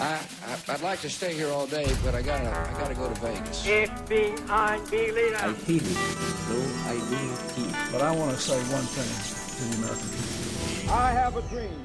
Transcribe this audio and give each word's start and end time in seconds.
I, 0.00 0.18
I 0.48 0.72
I'd 0.72 0.80
like 0.82 1.00
to 1.02 1.10
stay 1.10 1.34
here 1.34 1.50
all 1.50 1.66
day, 1.66 1.86
but 2.04 2.14
I 2.14 2.22
gotta 2.22 2.48
I 2.48 2.72
gotta 2.80 2.94
go 2.94 3.08
to 3.08 3.20
Vegas. 3.20 3.66
FBI. 3.66 4.50
I 4.50 4.78
feel 4.90 5.16
it, 5.16 5.32
though 6.48 6.68
I 6.90 6.94
do 7.10 7.18
not 7.28 7.42
feel. 7.54 7.72
But 7.92 8.02
I 8.02 8.10
want 8.16 8.30
to 8.36 8.40
say 8.42 8.58
one 8.72 8.86
thing 8.96 9.10
to 9.56 9.62
the 9.70 9.76
American 9.78 10.08
people. 10.08 10.94
I 10.94 11.12
have 11.12 11.36
a 11.36 11.42
dream. 11.52 11.80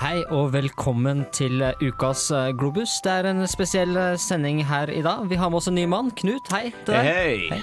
Hei 0.00 0.22
og 0.32 0.52
velkommen 0.52 1.26
til 1.32 1.60
ukas 1.82 2.30
eh, 2.30 2.54
Globus. 2.56 3.00
Det 3.04 3.12
er 3.12 3.26
en 3.34 3.46
spesiell 3.50 3.96
eh, 3.96 4.16
sending 4.18 4.62
her 4.66 4.88
i 4.88 5.02
dag. 5.02 5.26
Vi 5.28 5.36
har 5.36 5.50
med 5.50 5.58
oss 5.60 5.68
en 5.68 5.74
ny 5.74 5.84
mann. 5.84 6.08
Knut, 6.16 6.48
hei 6.54 6.70
til 6.86 6.94
deg. 6.94 7.04
Hei! 7.04 7.48
Hei. 7.50 7.60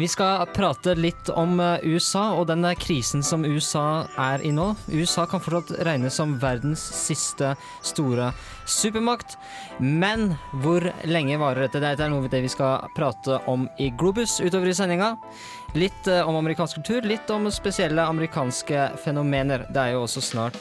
Vi 0.00 0.08
skal 0.08 0.46
prate 0.46 0.94
litt 0.96 1.28
om 1.28 1.58
eh, 1.60 1.82
USA 1.84 2.30
og 2.32 2.46
den 2.48 2.64
eh, 2.64 2.76
krisen 2.80 3.20
som 3.26 3.42
USA 3.44 4.06
er 4.16 4.40
i 4.40 4.48
nå. 4.48 4.70
USA 4.88 5.26
kan 5.28 5.42
fortsatt 5.44 5.82
regnes 5.84 6.14
som 6.16 6.38
verdens 6.40 6.80
siste 6.80 7.50
store 7.84 8.30
supermakt. 8.64 9.34
Men 9.76 10.38
hvor 10.62 10.86
lenge 11.04 11.36
varer 11.42 11.66
dette? 11.66 11.82
Dette 11.84 12.06
er 12.06 12.08
noe 12.08 12.24
av 12.24 12.30
det 12.32 12.40
vi 12.46 12.48
skal 12.48 12.86
prate 12.96 13.42
om 13.50 13.66
i 13.76 13.90
Globus 14.00 14.38
utover 14.40 14.70
i 14.70 14.76
sendinga. 14.78 15.10
Litt 15.76 16.08
eh, 16.08 16.22
om 16.24 16.38
amerikansk 16.38 16.80
kultur, 16.80 17.04
litt 17.04 17.28
om 17.34 17.50
spesielle 17.52 18.06
amerikanske 18.08 18.86
fenomener. 19.04 19.66
Det 19.68 19.82
er 19.82 19.98
jo 19.98 20.06
også 20.06 20.22
snart 20.24 20.56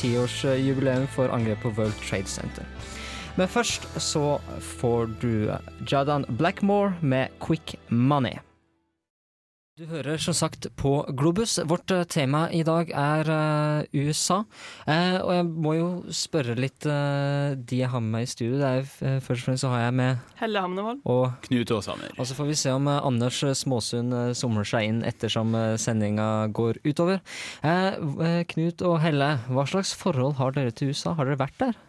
tiårsjubileum 0.00 1.04
uh, 1.04 1.10
for 1.12 1.34
angrepet 1.34 1.66
på 1.66 1.74
World 1.76 2.00
Trade 2.06 2.30
Center. 2.30 2.64
Men 3.36 3.52
først 3.52 3.84
så 4.00 4.38
får 4.78 5.12
du 5.20 5.52
Jadan 5.84 6.24
Blackmore 6.40 6.96
med 7.04 7.36
Quick 7.44 7.76
Money. 7.92 8.40
Du 9.80 9.86
hører 9.88 10.18
som 10.20 10.34
sagt 10.36 10.66
på 10.76 10.90
Globus. 11.16 11.54
Vårt 11.64 11.88
eh, 11.94 12.02
tema 12.04 12.42
i 12.52 12.58
dag 12.60 12.90
er 12.92 13.28
uh, 13.32 13.86
USA. 13.96 14.42
Uh, 14.84 15.16
og 15.22 15.30
jeg 15.32 15.46
må 15.48 15.70
jo 15.78 15.86
spørre 16.12 16.58
litt 16.58 16.84
uh, 16.84 17.56
de 17.56 17.78
jeg 17.78 17.88
har 17.88 18.02
med 18.04 18.12
meg 18.12 18.26
i 18.26 18.28
studio. 18.28 18.58
Det 18.60 18.68
er, 18.68 18.90
først 19.24 19.32
og 19.38 19.46
fremst 19.46 19.64
så 19.64 19.70
har 19.72 19.86
jeg 19.86 19.94
med 19.96 20.36
Helle 20.42 20.60
Hamnevold. 20.60 21.00
og 21.08 21.38
Knut 21.46 21.72
Aashammer. 21.72 22.12
og 22.18 22.28
så 22.28 22.36
får 22.36 22.50
vi 22.50 22.58
se 22.60 22.74
om 22.76 22.90
Anders 22.92 23.38
Småsund 23.62 24.12
somler 24.36 24.68
seg 24.68 24.90
inn 24.90 25.00
ettersom 25.08 25.56
sendinga 25.80 26.50
går 26.52 26.82
utover. 26.84 27.24
Knut 28.52 28.84
og 28.84 28.98
Helle, 29.06 29.30
hva 29.48 29.64
slags 29.72 29.96
forhold 29.96 30.36
har 30.36 30.52
dere 30.52 30.76
til 30.76 30.92
USA? 30.92 31.16
Har 31.16 31.32
dere 31.32 31.40
vært 31.46 31.56
der? 31.64 31.80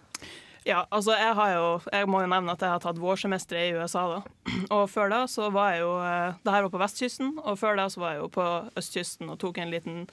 Ja, 0.68 0.86
altså 0.96 1.16
jeg 1.20 1.36
har 1.36 1.54
jo 1.58 1.68
Jeg 1.92 2.08
må 2.10 2.24
jo 2.24 2.32
nevne 2.32 2.56
at 2.56 2.64
jeg 2.64 2.72
har 2.72 2.84
tatt 2.84 3.02
vårsemesteret 3.02 3.74
i 3.74 3.78
USA, 3.78 4.06
da. 4.16 4.58
Og 4.76 4.88
før 4.92 5.12
da 5.12 5.22
så 5.28 5.50
var 5.54 5.76
jeg 5.76 5.84
jo 5.84 5.94
eh, 6.00 6.40
Det 6.44 6.56
her 6.56 6.66
var 6.68 6.74
på 6.74 6.84
vestkysten, 6.84 7.38
og 7.44 7.60
før 7.60 7.80
da 7.80 7.90
så 7.92 8.04
var 8.04 8.16
jeg 8.16 8.24
jo 8.24 8.34
på 8.34 8.50
østkysten 8.80 9.32
og 9.34 9.40
tok 9.44 9.60
en 9.60 9.74
liten 9.74 10.04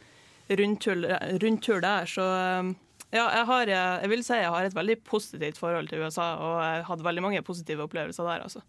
rundtur, 0.50 1.04
rundtur 1.42 1.82
der. 1.84 2.10
Så 2.10 2.26
eh, 2.26 2.72
ja, 3.14 3.24
jeg 3.38 3.46
har 3.46 3.70
eh, 3.70 4.02
Jeg 4.02 4.12
vil 4.12 4.26
si 4.26 4.42
jeg 4.42 4.50
har 4.56 4.66
et 4.66 4.74
veldig 4.74 4.98
positivt 5.06 5.62
forhold 5.62 5.90
til 5.92 6.02
USA, 6.02 6.28
og 6.42 6.60
jeg 6.66 6.84
hadde 6.90 7.06
veldig 7.06 7.26
mange 7.28 7.46
positive 7.46 7.86
opplevelser 7.86 8.26
der, 8.26 8.46
altså. 8.48 8.64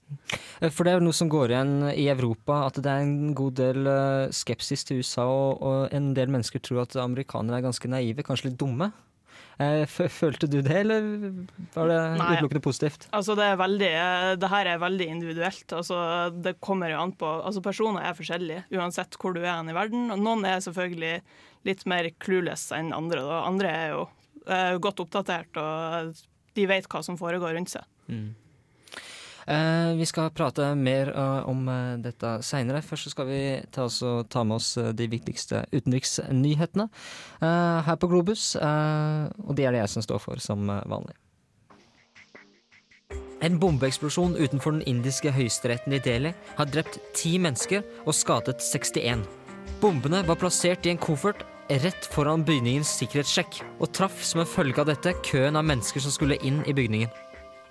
For 0.70 0.86
det 0.86 0.94
er 0.94 1.00
jo 1.00 1.08
noe 1.10 1.18
som 1.18 1.30
går 1.34 1.56
igjen 1.56 1.78
i 1.96 2.10
Europa, 2.14 2.68
at 2.70 2.78
det 2.78 2.92
er 2.92 3.08
en 3.08 3.34
god 3.38 3.58
del 3.58 3.94
skepsis 4.30 4.86
til 4.86 5.02
USA, 5.02 5.26
og, 5.26 5.62
og 5.66 5.96
en 5.98 6.14
del 6.18 6.30
mennesker 6.30 6.62
tror 6.62 6.86
at 6.86 7.00
amerikanere 7.02 7.58
er 7.58 7.72
ganske 7.72 7.90
naive, 7.90 8.26
kanskje 8.28 8.52
litt 8.52 8.62
dumme. 8.62 8.94
Eh, 9.62 9.84
fø- 9.86 10.08
Følte 10.10 10.48
du 10.50 10.58
det, 10.66 10.74
eller 10.82 11.06
var 11.76 11.88
det 11.92 11.98
utelukkende 12.18 12.62
positivt? 12.66 13.08
Altså 13.14 13.36
det 13.38 13.46
er 13.52 13.60
veldig 13.60 13.90
eh, 13.92 14.30
Det 14.42 14.50
her 14.50 14.70
er 14.74 14.80
veldig 14.82 15.08
individuelt. 15.14 15.76
Altså 15.78 16.00
det 16.42 16.56
kommer 16.64 16.90
jo 16.94 17.00
an 17.04 17.14
på 17.20 17.30
Altså 17.46 17.62
personer 17.66 18.08
er 18.10 18.18
forskjellige 18.18 18.64
uansett 18.80 19.18
hvor 19.22 19.36
du 19.38 19.42
er 19.44 19.62
i 19.70 19.76
verden. 19.78 20.10
Og 20.16 20.20
noen 20.24 20.46
er 20.50 20.64
selvfølgelig 20.66 21.22
litt 21.70 21.86
mer 21.86 22.10
clueless 22.24 22.72
enn 22.74 22.90
andre. 22.98 23.22
Da. 23.28 23.42
Andre 23.46 23.70
er 23.84 23.90
jo 23.94 24.04
eh, 24.48 24.78
godt 24.82 25.04
oppdatert 25.06 25.62
og 25.62 26.16
de 26.58 26.66
vet 26.68 26.88
hva 26.92 27.04
som 27.06 27.16
foregår 27.22 27.54
rundt 27.56 27.70
seg. 27.78 27.86
Eh, 28.10 28.32
vi 29.98 30.06
skal 30.06 30.30
prate 30.36 30.74
mer 30.76 31.10
eh, 31.16 31.50
om 31.50 31.66
eh, 31.70 31.98
dette 32.04 32.38
seinere. 32.46 32.84
Først 32.86 33.12
skal 33.14 33.28
vi 33.30 33.42
ta, 33.74 33.88
ta 34.30 34.44
med 34.46 34.60
oss 34.60 34.76
eh, 34.78 34.92
de 34.94 35.08
viktigste 35.12 35.66
utenriksnyhetene 35.72 36.88
eh, 37.42 37.82
her 37.88 37.98
på 37.98 38.10
Globus. 38.12 38.56
eh, 38.56 39.26
og 39.42 39.56
det 39.58 39.66
er 39.66 39.76
det 39.76 39.84
jeg 39.84 39.94
som 39.96 40.06
står 40.06 40.22
for, 40.24 40.42
som 40.44 40.70
eh, 40.70 40.86
vanlig. 40.92 41.18
En 43.42 43.58
bombeeksplosjon 43.58 44.36
utenfor 44.38 44.76
den 44.76 44.84
indiske 44.86 45.32
høyesteretten 45.34 45.96
i 45.98 46.02
Delhi 46.04 46.36
har 46.60 46.70
drept 46.70 47.00
ti 47.18 47.40
mennesker 47.42 47.82
og 48.06 48.14
skadet 48.14 48.62
61. 48.62 49.26
Bombene 49.82 50.22
var 50.28 50.38
plassert 50.38 50.86
i 50.86 50.94
en 50.94 51.02
koffert 51.02 51.42
rett 51.82 52.06
foran 52.14 52.44
bygningens 52.46 52.92
sikkerhetssjekk, 53.00 53.62
og 53.80 53.90
traff 53.96 54.22
som 54.28 54.44
en 54.44 54.50
følge 54.50 54.82
av 54.84 54.90
dette 54.92 55.16
køen 55.26 55.58
av 55.58 55.66
mennesker 55.66 56.04
som 56.04 56.14
skulle 56.14 56.38
inn 56.46 56.60
i 56.68 56.76
bygningen. 56.76 57.10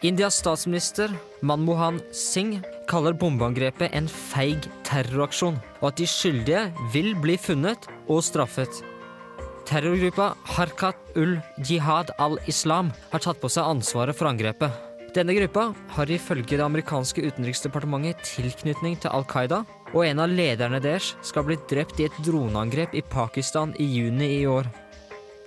Indias 0.00 0.38
statsminister 0.40 1.12
Manmohan 1.44 1.98
Singh 2.10 2.62
kaller 2.88 3.12
bombeangrepet 3.12 3.92
en 3.92 4.06
feig 4.08 4.64
terroraksjon, 4.88 5.58
og 5.82 5.90
at 5.90 5.98
de 6.00 6.06
skyldige 6.08 6.62
vil 6.94 7.10
bli 7.20 7.36
funnet 7.36 7.84
og 8.08 8.22
straffet. 8.24 8.80
Terrorgruppa 9.68 10.30
Harkat 10.56 10.96
ul 11.20 11.36
Jihad 11.68 12.14
al-Islam 12.16 12.94
har 13.12 13.20
tatt 13.20 13.42
på 13.44 13.52
seg 13.52 13.68
ansvaret 13.74 14.16
for 14.16 14.32
angrepet. 14.32 14.72
Denne 15.12 15.36
gruppa 15.36 15.68
har 15.92 16.16
ifølge 16.16 16.56
det 16.56 16.64
amerikanske 16.64 17.20
utenriksdepartementet 17.26 18.24
tilknytning 18.24 18.96
til 19.02 19.12
Al 19.12 19.28
Qaida, 19.28 19.66
og 19.92 20.06
en 20.06 20.24
av 20.24 20.32
lederne 20.32 20.80
deres 20.80 21.12
skal 21.20 21.44
bli 21.44 21.60
drept 21.68 22.00
i 22.00 22.08
et 22.08 22.22
droneangrep 22.24 22.96
i 22.96 23.04
Pakistan 23.04 23.76
i 23.76 23.92
juni 23.98 24.38
i 24.38 24.46
år. 24.48 24.70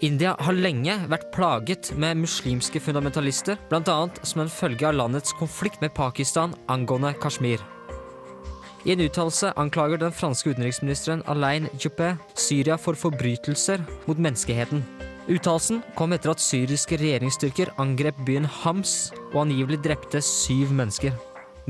India 0.04 0.34
har 0.44 0.56
lenge 0.58 0.98
vært 1.08 1.30
plaget 1.32 1.94
med 1.96 2.20
muslimske 2.20 2.82
fundamentalister, 2.84 3.56
bl.a. 3.70 3.96
som 4.28 4.42
en 4.44 4.52
følge 4.52 4.90
av 4.90 4.98
landets 4.98 5.32
konflikt 5.40 5.80
med 5.80 5.94
Pakistan 5.96 6.52
angående 6.68 7.14
Kashmir. 7.24 7.64
I 8.84 8.92
en 8.92 9.06
uttalelse 9.06 9.54
anklager 9.56 10.02
den 10.02 10.12
franske 10.12 10.52
utenriksministeren 10.52 11.24
Alain 11.32 11.70
Juppé 11.80 12.18
Syria 12.36 12.76
for 12.76 13.00
forbrytelser 13.00 13.86
mot 14.10 14.20
menneskeheten. 14.20 14.84
Uttalelsen 15.32 15.80
kom 15.96 16.12
etter 16.12 16.34
at 16.34 16.44
syriske 16.44 17.00
regjeringsstyrker 17.00 17.72
angrep 17.80 18.20
byen 18.28 18.50
Hams 18.60 19.14
og 19.32 19.46
angivelig 19.46 19.80
drepte 19.86 20.20
syv 20.20 20.76
mennesker. 20.76 21.16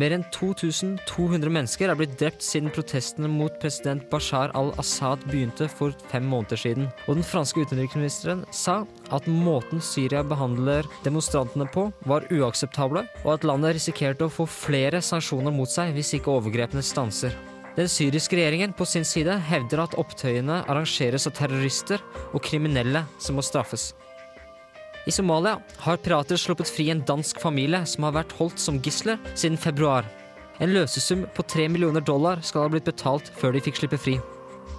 Mer 0.01 0.15
enn 0.15 0.23
2200 0.33 1.51
mennesker 1.53 1.91
er 1.91 1.97
blitt 1.99 2.15
drept 2.17 2.41
siden 2.41 2.71
protestene 2.73 3.29
mot 3.29 3.53
president 3.61 4.07
Bashar 4.09 4.49
al-Assad 4.57 5.21
begynte 5.29 5.67
for 5.69 5.93
fem 6.09 6.25
måneder 6.25 6.57
siden. 6.57 6.87
Og 7.05 7.19
den 7.19 7.27
franske 7.27 7.61
utenriksministeren 7.61 8.41
sa 8.49 8.79
at 9.13 9.29
måten 9.29 9.83
Syria 9.85 10.23
behandler 10.25 10.89
demonstrantene 11.05 11.69
på, 11.69 11.91
var 12.09 12.25
uakseptable, 12.33 13.05
og 13.21 13.33
at 13.35 13.45
landet 13.45 13.77
risikerte 13.77 14.25
å 14.25 14.33
få 14.33 14.49
flere 14.49 15.03
sanksjoner 15.05 15.53
mot 15.53 15.69
seg 15.69 15.93
hvis 15.93 16.15
ikke 16.17 16.39
overgrepene 16.39 16.81
stanser. 16.81 17.37
Den 17.77 17.89
syriske 17.89 18.37
regjeringen 18.37 18.73
på 18.77 18.85
sin 18.89 19.05
side 19.05 19.37
hevder 19.49 19.85
at 19.85 19.97
opptøyene 19.97 20.63
arrangeres 20.69 21.29
av 21.29 21.37
terrorister 21.37 22.01
og 22.31 22.41
kriminelle 22.45 23.05
som 23.21 23.37
må 23.37 23.45
straffes. 23.45 23.91
I 25.05 25.11
Somalia 25.11 25.57
har 25.83 25.97
pirater 25.97 26.39
sluppet 26.39 26.69
fri 26.71 26.89
en 26.89 27.01
dansk 27.03 27.41
familie 27.43 27.81
som 27.89 28.05
har 28.07 28.15
vært 28.15 28.35
holdt 28.37 28.61
som 28.61 28.77
gisler 28.83 29.19
siden 29.35 29.59
februar. 29.59 30.07
En 30.63 30.71
løsesum 30.71 31.25
på 31.35 31.43
3 31.43 31.65
millioner 31.73 32.03
dollar 32.05 32.39
skal 32.45 32.65
ha 32.65 32.71
blitt 32.71 32.87
betalt 32.87 33.31
før 33.35 33.55
de 33.55 33.63
fikk 33.65 33.81
slippe 33.81 33.99
fri. 33.99 34.15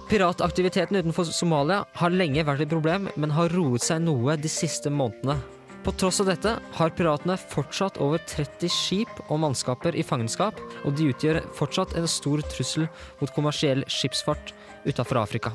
Pirataktiviteten 0.09 0.97
utenfor 0.97 1.29
Somalia 1.29 1.83
har 1.99 2.13
lenge 2.13 2.45
vært 2.45 2.65
et 2.65 2.71
problem, 2.73 3.09
men 3.15 3.35
har 3.37 3.53
roet 3.53 3.85
seg 3.85 4.01
noe 4.05 4.37
de 4.37 4.49
siste 4.49 4.89
månedene. 4.89 5.37
På 5.85 5.93
tross 5.93 6.17
av 6.23 6.31
dette 6.31 6.55
har 6.79 6.93
piratene 6.97 7.37
fortsatt 7.37 7.99
over 8.01 8.21
30 8.25 8.71
skip 8.73 9.21
og 9.27 9.43
mannskaper 9.43 9.93
i 9.93 10.05
fangenskap, 10.05 10.57
og 10.81 10.97
de 10.97 11.11
utgjør 11.13 11.43
fortsatt 11.53 11.93
en 11.99 12.09
stor 12.09 12.41
trussel 12.49 12.89
mot 13.21 13.33
kommersiell 13.37 13.85
skipsfart 13.85 14.55
utenfor 14.89 15.21
Afrika. 15.21 15.53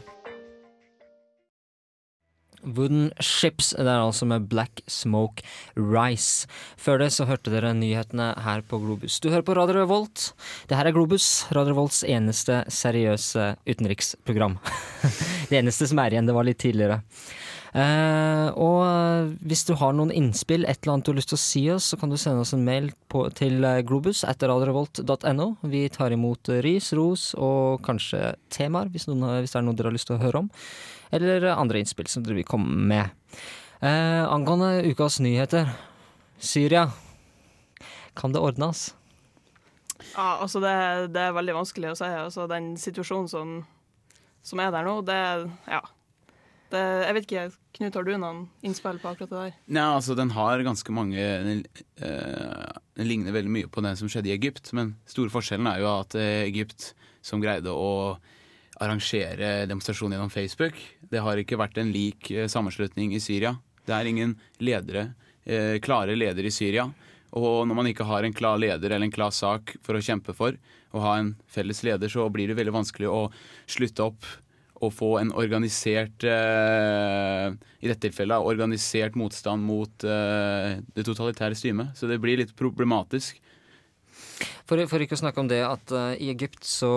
Wooden 2.65 3.11
Ships, 3.23 3.73
det 3.77 3.87
er 3.87 4.03
altså 4.03 4.29
med 4.29 4.49
Black 4.51 4.83
Smoke 4.91 5.45
Rice. 5.77 6.49
Før 6.81 7.01
det 7.03 7.11
så 7.15 7.27
hørte 7.29 7.53
dere 7.53 7.73
nyhetene 7.77 8.33
her 8.45 8.65
på 8.67 8.81
Globus. 8.83 9.21
Du 9.21 9.31
hører 9.31 9.47
på 9.47 9.57
Radio 9.59 9.81
Revolt. 9.81 10.31
Det 10.69 10.79
her 10.79 10.89
er 10.89 10.97
Globus, 10.97 11.47
Radio 11.55 11.75
Revolts 11.75 12.03
eneste 12.05 12.63
seriøse 12.71 13.55
utenriksprogram. 13.69 14.59
det 15.51 15.61
eneste 15.63 15.89
som 15.91 16.03
er 16.03 16.17
igjen, 16.17 16.29
det 16.29 16.37
var 16.37 16.49
litt 16.49 16.61
tidligere. 16.63 17.03
Uh, 17.71 18.51
og 18.59 19.37
hvis 19.47 19.63
du 19.69 19.77
har 19.79 19.95
noen 19.95 20.11
innspill, 20.11 20.65
et 20.67 20.81
eller 20.83 20.97
annet 20.97 21.07
du 21.07 21.13
har 21.13 21.21
lyst 21.21 21.31
til 21.31 21.39
å 21.39 21.43
si 21.43 21.63
oss, 21.71 21.91
så 21.93 21.99
kan 22.01 22.11
du 22.11 22.19
sende 22.19 22.43
oss 22.43 22.55
en 22.57 22.65
mail 22.67 22.91
på, 23.11 23.29
til 23.39 23.63
eh, 23.63 23.83
globus 23.87 24.25
etter 24.27 24.51
radiorevolt.no. 24.51 25.47
Vi 25.71 25.85
tar 25.95 26.15
imot 26.15 26.51
ris, 26.67 26.91
ros 26.99 27.31
og 27.39 27.85
kanskje 27.87 28.35
temaer, 28.51 28.91
hvis, 28.91 29.07
noen, 29.11 29.29
hvis 29.39 29.55
det 29.55 29.61
er 29.61 29.69
noe 29.69 29.79
dere 29.79 29.93
har 29.93 29.99
lyst 29.99 30.11
til 30.11 30.19
å 30.19 30.25
høre 30.25 30.43
om. 30.45 30.51
Eller 31.11 31.49
andre 31.53 31.83
innspill 31.83 32.07
som 32.11 32.25
dere 32.25 32.39
vil 32.39 32.49
komme 32.49 32.77
med. 32.91 33.11
Eh, 33.81 34.25
angående 34.29 34.85
ukas 34.91 35.19
nyheter. 35.21 35.71
Syria. 36.39 36.91
Kan 38.17 38.33
det 38.33 38.41
ordnes? 38.43 38.91
Ja, 40.15 40.39
altså 40.41 40.61
det, 40.63 40.73
det 41.15 41.23
er 41.23 41.37
veldig 41.37 41.57
vanskelig 41.61 41.93
å 41.93 41.97
si. 41.99 42.09
Altså 42.09 42.47
den 42.51 42.75
situasjonen 42.81 43.31
som, 43.31 43.57
som 44.47 44.63
er 44.63 44.75
der 44.75 44.87
nå, 44.87 45.01
det 45.07 45.23
Ja. 45.71 45.83
Det, 46.71 46.79
jeg 46.79 47.15
vet 47.17 47.25
ikke 47.27 47.45
Knut, 47.75 47.97
har 47.99 48.05
du 48.07 48.11
noen 48.15 48.41
innspill 48.63 49.01
på 49.03 49.11
akkurat 49.11 49.31
det 49.33 49.39
der? 49.41 49.55
Nei, 49.75 49.87
altså 49.97 50.15
Den 50.15 50.31
har 50.37 50.63
ganske 50.63 50.93
mange 50.95 51.19
Den, 51.19 51.65
eh, 51.99 52.69
den 52.95 53.09
ligner 53.11 53.35
veldig 53.35 53.51
mye 53.51 53.71
på 53.75 53.83
det 53.83 53.97
som 53.99 54.11
skjedde 54.11 54.31
i 54.31 54.37
Egypt, 54.37 54.71
men 54.79 54.93
store 55.11 55.33
forskjellen 55.35 55.67
er 55.67 55.81
jo 55.83 55.89
at 55.91 56.15
eh, 56.15 56.45
Egypt, 56.45 56.93
som 57.27 57.43
greide 57.43 57.75
å 57.75 58.21
arrangere 58.81 59.67
demonstrasjon 59.69 60.15
gjennom 60.15 60.33
Facebook, 60.33 60.77
det 61.11 61.21
har 61.21 61.41
ikke 61.41 61.59
vært 61.61 61.79
en 61.81 61.93
lik 61.93 62.31
eh, 62.33 62.49
sammenslutning 62.49 63.13
i 63.15 63.23
Syria. 63.23 63.55
Det 63.87 63.95
er 63.97 64.09
ingen 64.09 64.35
ledere, 64.63 65.11
eh, 65.45 65.77
klare 65.85 66.17
ledere 66.17 66.49
i 66.49 66.55
Syria. 66.55 66.89
Og 67.37 67.67
når 67.69 67.77
man 67.77 67.89
ikke 67.91 68.09
har 68.09 68.25
en 68.27 68.35
klar 68.35 68.59
leder 68.59 68.91
eller 68.91 69.07
en 69.07 69.15
klar 69.15 69.35
sak 69.35 69.77
for 69.87 69.95
å 69.95 70.03
kjempe 70.03 70.35
for, 70.35 70.57
å 70.91 71.03
ha 71.05 71.19
en 71.21 71.35
felles 71.47 71.85
leder, 71.87 72.11
så 72.11 72.25
blir 72.33 72.51
det 72.51 72.57
veldig 72.59 72.75
vanskelig 72.75 73.11
å 73.11 73.29
slutte 73.71 74.09
opp 74.09 74.27
og 74.81 74.95
få 74.97 75.11
en 75.21 75.31
organisert 75.37 76.25
eh, 76.25 77.53
I 77.53 77.91
dette 77.91 78.01
tilfellet 78.09 78.49
organisert 78.49 79.15
motstand 79.21 79.63
mot 79.63 79.93
det 80.01 81.05
totalitære 81.05 81.59
styret. 81.59 81.93
Så 81.95 82.09
det 82.09 82.19
blir 82.23 82.41
litt 82.41 82.57
problematisk. 82.57 83.37
For, 84.71 84.79
for 84.87 85.03
ikke 85.03 85.17
å 85.17 85.21
snakke 85.21 85.43
om 85.43 85.51
det 85.51 85.61
at 85.67 85.93
uh, 85.95 86.13
i 86.15 86.31
Egypt 86.31 86.63
så 86.67 86.91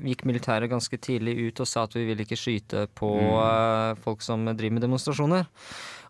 gikk 0.00 0.24
militæret 0.28 0.70
ganske 0.72 0.96
tidlig 1.02 1.36
ut 1.50 1.62
og 1.62 1.68
sa 1.68 1.84
at 1.84 1.96
vi 1.96 2.06
vil 2.08 2.22
ikke 2.24 2.38
skyte 2.38 2.86
på 2.96 3.10
uh, 3.36 3.92
folk 4.00 4.24
som 4.24 4.48
driver 4.48 4.78
med 4.78 4.86
demonstrasjoner. 4.86 5.48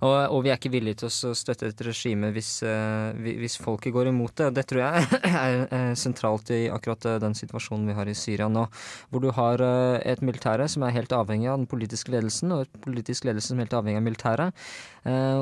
Og, 0.00 0.14
og, 0.32 0.38
vi 0.46 0.48
er 0.48 0.56
ikke 0.56 0.70
villige 0.72 1.02
til 1.02 1.10
å 1.10 1.32
støtte 1.36 1.68
et 1.68 1.82
regime 1.84 2.30
hvis, 2.32 2.52
uh, 2.64 3.10
hvis 3.12 3.58
folket 3.60 3.92
går 3.92 4.12
imot 4.12 4.36
det. 4.38 4.52
Det 4.56 4.64
tror 4.70 4.84
jeg 4.84 5.18
er 5.80 5.98
sentralt 5.98 6.52
i 6.54 6.60
akkurat 6.72 7.08
den 7.26 7.34
situasjonen 7.36 7.90
vi 7.90 7.98
har 7.98 8.08
i 8.08 8.16
Syria 8.16 8.48
nå. 8.48 8.64
Hvor 9.10 9.24
du 9.24 9.32
har 9.36 9.60
et 9.60 10.22
militære 10.24 10.70
som 10.70 10.86
er 10.86 10.94
helt 10.94 11.12
avhengig 11.16 11.50
av 11.50 11.58
den 11.58 11.68
politiske 11.68 12.14
ledelsen, 12.14 12.54
og 12.54 12.64
et 12.64 12.80
politisk 12.86 13.26
ledelse 13.28 13.50
som 13.50 13.58
er 13.58 13.66
helt 13.66 13.76
avhengig 13.76 14.00
av 14.00 14.06
militæret. 14.06 14.64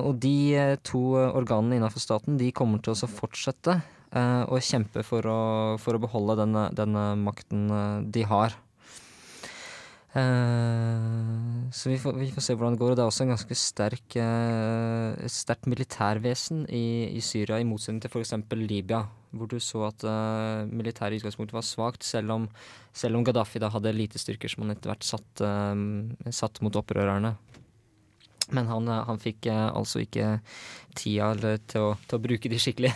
Og 0.08 0.18
de 0.22 0.34
to 0.86 1.02
organene 1.18 1.78
innenfor 1.78 2.02
staten 2.02 2.38
de 2.40 2.50
kommer 2.56 2.82
til 2.82 2.96
å 2.96 3.10
fortsette 3.10 3.78
og 4.16 4.64
kjempe 4.64 5.04
for 5.04 5.26
å, 5.28 5.40
for 5.80 5.96
å 5.96 6.00
beholde 6.00 6.38
denne, 6.40 6.68
denne, 6.76 7.12
makten 7.20 7.68
eh, 7.68 8.00
de 8.08 8.24
har. 8.28 8.56
Uh, 10.08 11.68
så 11.70 11.92
vi 11.92 11.98
får, 12.00 12.16
vi 12.16 12.30
får, 12.32 12.42
se 12.42 12.54
hvordan 12.56 12.74
det 12.74 12.80
går. 12.80 12.94
Og 12.94 12.96
det 12.96 13.04
er 13.04 13.10
også 13.10 13.26
en 13.26 13.34
ganske 13.34 13.58
sterk, 13.60 14.16
uh, 14.16 15.28
sterkt 15.30 15.68
militærvesen 15.68 16.64
i, 16.72 17.12
i, 17.12 17.20
Syria, 17.22 17.60
i 17.60 17.68
motsetning 17.68 18.00
til 18.02 18.14
f.eks. 18.14 18.32
Libya, 18.56 19.02
hvor 19.36 19.50
du 19.52 19.58
så 19.60 19.84
at 19.90 20.06
militæret 20.72 21.18
i 21.18 21.20
utgangspunktet 21.20 21.58
var 21.58 21.66
svakt, 21.68 22.06
selv 22.08 22.32
om, 22.32 22.48
selv 22.96 23.20
om 23.20 23.26
Gaddafi 23.28 23.60
da 23.60 23.68
hadde 23.74 23.92
elitestyrker 23.92 24.48
som 24.48 24.64
han 24.64 24.72
etter 24.72 24.88
hvert 24.88 25.04
satt, 25.04 25.44
satt 26.32 26.62
mot 26.64 26.80
opprørerne. 26.80 27.34
Men 28.56 28.72
han, 28.72 28.88
han 28.88 29.20
fikk 29.20 29.50
altså 29.52 30.00
ikke 30.00 30.38
tida 30.96 31.34
til 31.68 31.90
å, 31.90 31.92
til 32.08 32.16
å 32.16 32.22
bruke 32.24 32.48
de 32.48 32.64
skikkelig. 32.64 32.94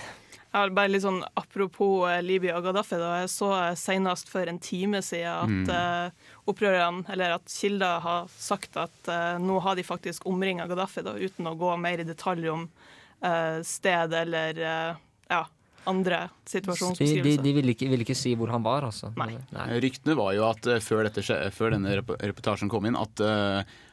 Ja, 0.53 0.67
bare 0.69 0.91
litt 0.91 1.05
sånn 1.05 1.23
Apropos 1.39 2.05
eh, 2.11 2.21
Libya 2.25 2.59
og 2.59 2.67
Gaddafi. 2.67 2.99
da 3.01 3.13
Jeg 3.23 3.31
så 3.33 3.51
senest 3.79 4.29
for 4.33 4.49
en 4.49 4.61
time 4.63 5.01
siden 5.05 5.33
at 5.33 5.49
mm. 5.49 5.71
uh, 5.73 6.35
opprørerne, 6.53 7.07
eller 7.13 7.39
at 7.39 7.49
kilder 7.49 8.03
har 8.05 8.29
sagt 8.37 8.77
at 8.81 9.09
uh, 9.09 9.41
nå 9.41 9.61
har 9.65 9.79
de 9.79 9.87
faktisk 9.87 10.27
omringa 10.29 10.69
Gaddafi, 10.71 11.05
da, 11.07 11.17
uten 11.17 11.49
å 11.49 11.57
gå 11.59 11.73
mer 11.81 12.05
i 12.05 12.09
detalj 12.09 12.53
om 12.53 12.67
uh, 12.69 13.59
sted 13.65 14.13
eller 14.13 14.61
ja, 14.61 15.41
andre 15.89 16.27
situasjonsbeskrivelser. 16.45 17.25
De, 17.25 17.39
de, 17.39 17.49
de 17.49 17.55
ville, 17.57 17.73
ikke, 17.73 17.89
vil 17.95 18.05
ikke, 18.05 18.19
si 18.19 18.35
hvor 18.37 18.53
han 18.53 18.65
var, 18.67 18.85
altså? 18.91 19.09
Nei. 19.17 19.39
Nei. 19.57 19.71
Ryktene 19.83 20.19
var 20.19 20.35
jo 20.37 20.45
at 20.51 20.69
før, 20.85 21.07
dette, 21.09 21.25
før 21.57 21.79
denne 21.79 21.97
reportasjen 22.03 22.71
kom 22.73 22.91
inn, 22.91 22.99
at, 22.99 23.25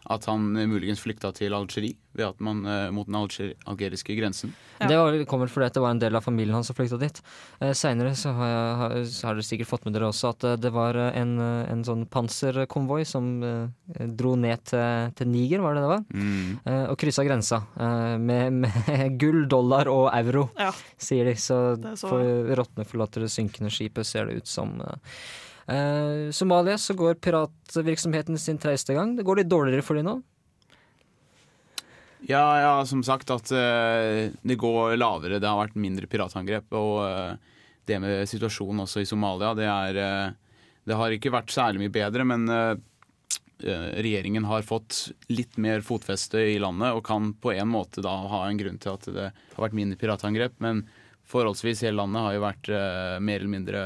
at 0.09 0.25
han 0.29 0.51
muligens 0.53 1.01
flykta 1.03 1.33
til 1.35 1.53
Algerie 1.57 1.97
ved 2.17 2.25
at 2.25 2.39
man, 2.43 2.63
mot 2.95 3.07
den 3.07 3.15
algeriske 3.69 4.15
grensen. 4.17 4.51
Ja. 4.79 4.87
Det 4.87 4.97
var, 4.97 5.17
kommer 5.29 5.47
fordi 5.51 5.69
det 5.75 5.81
var 5.83 5.91
en 5.91 5.99
del 5.99 6.15
av 6.15 6.23
familien 6.23 6.55
hans 6.55 6.69
som 6.69 6.75
flykta 6.77 6.97
dit. 7.01 7.19
Eh, 7.59 7.73
Seinere 7.75 8.13
så, 8.15 8.31
så, 8.31 9.27
har 9.27 9.35
dere 9.35 9.45
sikkert 9.45 9.69
fått 9.69 9.87
med 9.87 9.95
dere 9.95 10.07
også 10.09 10.31
at 10.31 10.45
eh, 10.47 10.57
det 10.61 10.71
var 10.75 10.97
eh, 10.99 11.11
en, 11.19 11.33
eh, 11.43 11.71
en 11.73 11.83
sånn 11.85 12.05
panserkonvoi 12.11 13.01
som 13.07 13.27
eh, 13.43 14.05
dro 14.19 14.35
ned 14.39 14.63
til, 14.71 15.11
til, 15.19 15.31
Niger, 15.33 15.63
var 15.65 15.75
det 15.75 15.83
det 15.83 15.91
var? 15.91 16.05
Mm. 16.13 16.55
Eh, 16.63 16.85
og 16.93 16.97
kryssa 17.01 17.25
grensa 17.27 17.61
med, 18.19 18.61
med, 18.63 18.79
gull, 19.21 19.43
dollar 19.51 19.91
og 19.91 20.07
euro, 20.15 20.47
ja. 20.59 20.71
sier 20.97 21.27
de. 21.27 21.35
Så, 21.39 21.59
så. 21.99 22.07
for 22.07 22.55
rottene 22.59 22.87
forlater 22.87 23.25
det 23.25 23.33
synkende 23.33 23.73
skipet, 23.73 24.07
ser 24.07 24.29
det 24.29 24.41
ut 24.41 24.49
som. 24.49 24.77
Somalia 26.33 26.79
så 26.81 26.95
går 26.97 27.19
piratvirksomheten 27.21 28.39
sin 28.41 28.57
treiste 28.57 28.95
gang. 28.95 29.11
Det 29.17 29.25
går 29.27 29.41
litt 29.41 29.51
dårligere 29.51 29.85
for 29.85 29.99
de 29.99 30.05
nå. 30.07 30.15
Ja, 32.27 32.59
ja, 32.59 32.85
som 32.85 33.03
sagt 33.03 33.31
at 33.31 33.51
uh, 33.51 34.27
det 34.41 34.59
går 34.59 34.97
lavere. 34.99 35.39
Det 35.39 35.47
har 35.47 35.61
vært 35.61 35.79
mindre 35.79 36.09
piratangrep. 36.09 36.67
Og 36.75 36.99
uh, 37.05 37.63
det 37.87 37.99
med 38.03 38.27
situasjonen 38.29 38.83
også 38.83 39.03
i 39.03 39.07
Somalia, 39.07 39.53
det 39.55 39.69
er 39.69 39.99
uh, 40.03 40.37
Det 40.83 40.97
har 40.99 41.15
ikke 41.15 41.31
vært 41.33 41.53
særlig 41.53 41.85
mye 41.85 41.93
bedre, 41.93 42.25
men 42.25 42.47
regjeringen 43.59 44.45
har 44.47 44.63
fått 44.63 45.09
litt 45.27 45.57
mer 45.59 45.81
fotfeste 45.83 46.39
i 46.53 46.55
landet 46.63 46.95
og 46.95 47.03
kan 47.03 47.33
på 47.35 47.51
en 47.51 47.67
måte 47.67 47.99
da 48.01 48.13
ha 48.31 48.39
en 48.47 48.57
grunn 48.57 48.77
til 48.79 48.93
at 48.95 49.03
det 49.11 49.25
har 49.27 49.59
vært 49.59 49.75
mindre 49.75 49.99
piratangrep. 49.99 50.55
Men 50.63 50.85
forholdsvis 51.27 51.83
hele 51.83 51.99
landet 51.99 52.23
har 52.23 52.37
jo 52.37 52.45
vært 52.45 52.69
mer 53.19 53.43
eller 53.43 53.51
mindre 53.51 53.83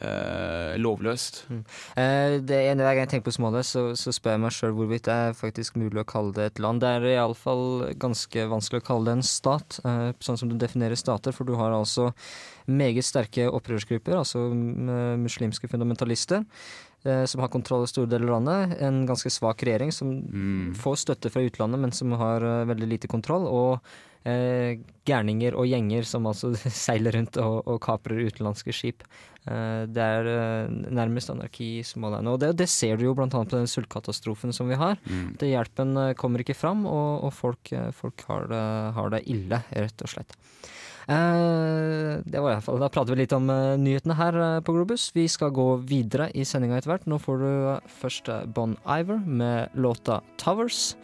eh, 0.00 0.74
lovløst. 0.80 1.42
Mm. 1.50 1.62
Eh, 2.00 2.36
det 2.48 2.60
ene 2.70 2.86
gang 2.86 3.02
jeg 3.02 3.10
tenker 3.12 3.28
på 3.28 3.34
Somalia, 3.36 3.64
så, 3.66 3.84
så 3.98 4.14
spør 4.14 4.36
jeg 4.36 4.42
meg 4.44 4.56
sjøl 4.56 4.74
hvorvidt 4.76 5.06
det 5.08 5.16
er 5.26 5.36
faktisk 5.38 5.78
mulig 5.80 6.02
å 6.02 6.08
kalle 6.08 6.34
det 6.36 6.48
et 6.50 6.62
land. 6.62 6.82
Det 6.82 6.92
er 6.96 7.08
iallfall 7.14 7.92
ganske 8.02 8.46
vanskelig 8.52 8.82
å 8.82 8.86
kalle 8.86 9.10
det 9.10 9.18
en 9.18 9.26
stat, 9.26 9.80
eh, 9.84 10.08
sånn 10.22 10.40
som 10.40 10.52
du 10.52 10.56
definerer 10.60 10.98
stater. 10.98 11.34
For 11.36 11.48
du 11.48 11.56
har 11.60 11.74
altså 11.76 12.10
meget 12.70 13.06
sterke 13.06 13.48
opprørsgrupper, 13.50 14.16
altså 14.20 14.46
muslimske 14.52 15.70
fundamentalister 15.70 16.44
eh, 16.44 16.91
som 17.02 17.40
har 17.42 17.50
kontroll 17.50 17.82
over 17.82 17.90
store 17.90 18.10
deler 18.10 18.30
av 18.30 18.36
landet. 18.36 18.76
En 18.86 19.00
ganske 19.08 19.30
svak 19.34 19.64
regjering 19.66 19.90
som 19.90 20.12
mm. 20.22 20.74
får 20.78 21.00
støtte 21.02 21.32
fra 21.34 21.42
utlandet, 21.42 21.80
men 21.82 21.94
som 21.96 22.14
har 22.20 22.44
uh, 22.46 22.62
veldig 22.70 22.86
lite 22.92 23.10
kontroll. 23.10 23.48
Og 23.50 23.80
eh, 24.28 24.78
gærninger 25.08 25.56
og 25.58 25.68
gjenger 25.68 26.06
som 26.08 26.26
altså 26.30 26.52
seiler 26.84 27.16
rundt 27.18 27.38
og, 27.42 27.60
og 27.66 27.80
kaprer 27.84 28.22
utenlandske 28.28 28.74
skip. 28.76 29.04
Eh, 29.42 29.84
det 29.90 30.08
er 30.18 30.30
eh, 30.32 30.74
nærmest 30.94 31.32
anarki 31.34 31.68
i 31.80 31.86
Somalia 31.86 32.22
nå. 32.24 32.36
Og 32.36 32.42
det, 32.42 32.52
det, 32.60 32.68
ser 32.72 32.98
du 32.98 33.08
jo 33.08 33.16
bl.a. 33.18 33.28
på 33.30 33.44
den 33.54 33.70
sultkatastrofen 33.70 34.54
som 34.54 34.70
vi 34.70 34.78
har. 34.80 35.00
Mm. 35.06 35.34
Det 35.40 35.50
Hjelpen 35.50 35.96
eh, 36.06 36.14
kommer 36.18 36.44
ikke 36.44 36.58
fram, 36.58 36.86
og, 36.86 37.26
og 37.28 37.34
folk, 37.36 37.74
eh, 37.74 37.90
folk 37.96 38.24
har, 38.28 38.48
det, 38.52 38.64
har 38.98 39.16
det 39.16 39.24
ille, 39.32 39.62
rett 39.72 40.06
og 40.06 40.14
slett. 40.14 40.38
Eh, 41.10 42.20
det 42.24 42.38
var 42.38 42.52
i 42.52 42.56
hvert 42.56 42.66
fall, 42.66 42.80
Da 42.82 42.90
prater 42.92 43.14
vi 43.14 43.22
litt 43.22 43.34
om 43.34 43.48
uh, 43.50 43.74
nyhetene 43.80 44.16
her 44.18 44.38
uh, 44.38 44.60
på 44.64 44.74
Globus. 44.76 45.08
Vi 45.16 45.26
skal 45.30 45.54
gå 45.54 45.66
videre 45.88 46.28
i 46.34 46.46
sendinga 46.46 46.78
etter 46.78 46.94
hvert. 46.94 47.08
Nå 47.10 47.18
får 47.22 47.42
du 47.42 47.88
først 48.02 48.30
Bon 48.54 48.76
Iver 48.86 49.22
med 49.26 49.74
låta 49.74 50.20
'Towers'. 50.38 50.94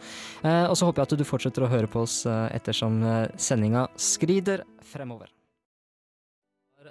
og 0.43 0.75
så 0.77 0.85
håper 0.85 1.01
jeg 1.01 1.07
at 1.11 1.17
du 1.19 1.27
fortsetter 1.27 1.65
å 1.65 1.71
høre 1.71 1.87
på 1.87 2.03
oss 2.05 2.25
ettersom 2.25 3.01
sendinga 3.35 3.87
skrider 3.95 4.63
fremover. 4.83 5.38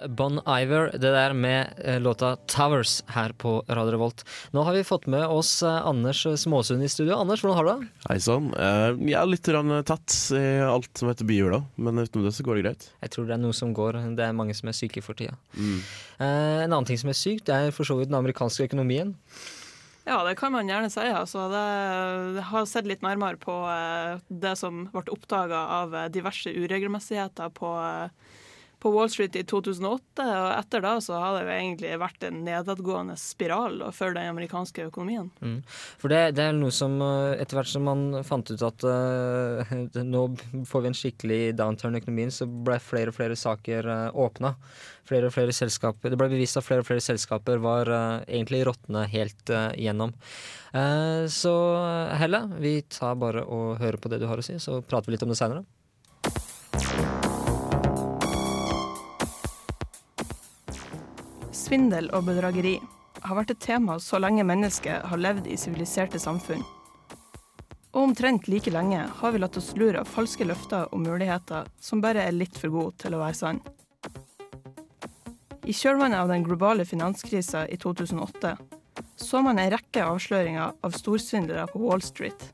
Bon 0.07 0.38
Iver, 0.47 0.90
det 0.93 1.11
der 1.11 1.33
med 1.35 1.75
eh, 1.85 2.00
låta 2.00 2.37
'Towers' 2.37 3.02
her 3.07 3.33
på 3.33 3.64
Radio 3.69 3.93
Revolt. 3.93 4.25
Nå 4.50 4.62
har 4.62 4.73
vi 4.73 4.85
fått 4.85 5.07
med 5.07 5.26
oss 5.26 5.62
eh, 5.62 5.87
Anders 5.87 6.26
Småsund 6.37 6.83
i 6.85 6.88
studio. 6.88 7.17
Anders, 7.17 7.43
hvordan 7.43 7.57
har 7.57 7.64
du 7.64 7.71
det? 7.71 7.88
Hei 8.09 8.19
sann. 8.21 8.52
Eh, 8.55 8.95
jeg 9.11 9.19
er 9.19 9.26
litt 9.26 9.50
tatt 9.88 10.17
i 10.38 10.45
alt 10.62 10.90
som 10.99 11.11
heter 11.11 11.26
bihula, 11.26 11.64
men 11.76 11.99
utenom 11.99 12.26
det 12.26 12.35
så 12.37 12.47
går 12.47 12.59
det 12.59 12.64
greit. 12.67 12.88
Jeg 13.02 13.11
tror 13.11 13.26
det 13.26 13.35
er 13.35 13.43
noe 13.43 13.57
som 13.57 13.75
går. 13.75 13.99
Det 14.17 14.25
er 14.25 14.37
mange 14.37 14.55
som 14.55 14.71
er 14.71 14.78
syke 14.78 15.02
for 15.02 15.19
tida. 15.19 15.35
Mm. 15.59 15.78
En 16.19 16.73
annen 16.73 16.87
ting 16.87 16.99
som 16.99 17.11
er 17.11 17.19
sykt, 17.19 17.47
det 17.49 17.55
er 17.55 17.75
for 17.75 17.88
så 17.88 17.99
vidt 17.99 18.11
den 18.12 18.19
amerikanske 18.19 18.69
økonomien. 18.71 19.17
Ja, 20.09 20.23
det 20.25 20.38
kan 20.40 20.55
man 20.55 20.71
gjerne 20.71 20.88
si. 20.90 21.05
Altså, 21.05 21.50
det, 21.52 21.64
jeg 22.38 22.49
har 22.50 22.67
sett 22.71 22.88
litt 22.88 23.02
nærmere 23.05 23.37
på 23.40 23.55
det 24.28 24.55
som 24.59 24.87
ble 24.95 25.11
oppdaga 25.12 25.67
av 25.83 25.97
diverse 26.14 26.55
uregelmessigheter 26.55 27.50
på 27.55 27.73
på 28.78 28.90
Wall 28.94 29.11
Street 29.11 29.37
i 29.37 29.42
2008, 29.49 30.23
og 30.23 30.49
etter 30.54 30.82
da 30.85 30.92
så 31.02 31.18
har 31.18 31.37
det 31.37 31.47
jo 31.47 31.54
egentlig 31.54 31.94
vært 31.99 32.26
en 32.28 32.42
nedadgående 32.47 33.16
spiral 33.18 33.80
for 33.94 34.14
den 34.14 34.30
amerikanske 34.30 34.87
økonomien. 34.87 35.30
Mm. 35.42 35.56
For 35.99 36.12
det, 36.12 36.20
det, 36.38 36.47
er 36.47 36.58
noe 36.58 36.75
som 36.75 36.94
eh, 37.02 37.40
etter 37.42 37.58
hvert 37.58 37.73
som 37.73 37.88
man 37.88 38.20
fant 38.26 38.52
ut 38.52 38.62
at 38.68 38.87
uh, 38.87 39.75
nå 40.14 40.23
får 40.68 40.85
vi 40.85 40.92
en 40.92 40.99
skikkelig 41.00 41.40
downturn 41.58 41.99
i 41.99 42.02
økonomien, 42.02 42.35
så 42.35 42.47
ble 42.47 42.78
flere 42.82 43.12
og 43.12 43.18
flere 43.18 43.38
saker 43.38 43.90
uh, 43.90 44.04
åpna. 44.14 44.54
Flere 45.08 45.30
og 45.30 45.35
flere 45.35 45.54
selskaper, 45.56 46.12
det 46.12 46.20
ble 46.20 46.28
bevist 46.35 46.61
at 46.61 46.66
flere 46.66 46.85
og 46.85 46.88
flere 46.90 47.02
selskaper 47.02 47.62
var 47.64 47.90
uh, 47.90 48.20
egentlig 48.28 48.62
råtne 48.68 49.06
helt 49.11 49.54
uh, 49.54 49.70
igjennom. 49.75 50.14
Så 51.32 51.50
Helle, 52.20 52.42
vi 52.61 52.75
tar 52.92 53.14
bare 53.16 53.40
og 53.49 53.78
hører 53.80 53.97
på 53.97 54.11
det 54.12 54.18
du 54.20 54.26
har 54.28 54.37
å 54.37 54.44
si, 54.44 54.58
så 54.61 54.82
prater 54.85 55.08
vi 55.08 55.14
litt 55.16 55.25
om 55.25 55.32
det 55.32 55.38
seinere. 55.40 55.64
Svindel 61.68 62.06
og 62.16 62.22
bedrageri 62.25 62.78
har 63.20 63.37
vært 63.37 63.50
et 63.52 63.58
tema 63.60 63.98
så 64.00 64.16
lenge 64.16 64.40
mennesket 64.48 65.02
har 65.04 65.20
levd 65.20 65.50
i 65.52 65.56
siviliserte 65.60 66.16
samfunn. 66.16 66.62
Og 67.92 67.98
omtrent 68.06 68.46
like 68.48 68.72
lenge 68.72 69.02
har 69.18 69.34
vi 69.34 69.42
latt 69.42 69.58
oss 69.60 69.75
lure 69.76 70.00
av 70.00 70.08
falske 70.08 70.46
løfter 70.48 70.87
og 70.88 71.02
muligheter 71.04 71.68
som 71.84 72.00
bare 72.00 72.25
er 72.25 72.32
litt 72.32 72.56
for 72.56 72.72
gode 72.72 72.96
til 73.02 73.12
å 73.12 73.20
være 73.20 73.37
sann. 73.37 73.60
I 75.68 75.75
kjølvannet 75.76 76.22
av 76.22 76.32
den 76.32 76.46
globale 76.46 76.88
finanskrisa 76.88 77.66
i 77.68 77.76
2008 77.76 78.54
så 79.20 79.42
man 79.44 79.60
en 79.60 79.68
rekke 79.75 80.06
avsløringer 80.08 80.72
av 80.72 80.96
storsvindlere 80.96 81.68
på 81.68 81.82
Wall 81.84 82.00
Street. 82.00 82.48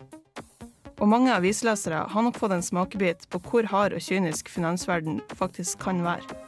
Og 0.99 1.07
mange 1.07 1.31
avislesere 1.31 2.03
har 2.11 2.27
nok 2.27 2.43
fått 2.43 2.57
en 2.59 2.67
smakebit 2.67 3.29
på 3.31 3.43
hvor 3.47 3.71
hard 3.71 3.95
og 3.95 4.03
kynisk 4.03 4.51
finansverden 4.51 5.23
faktisk 5.39 5.87
kan 5.87 6.03
være. 6.03 6.44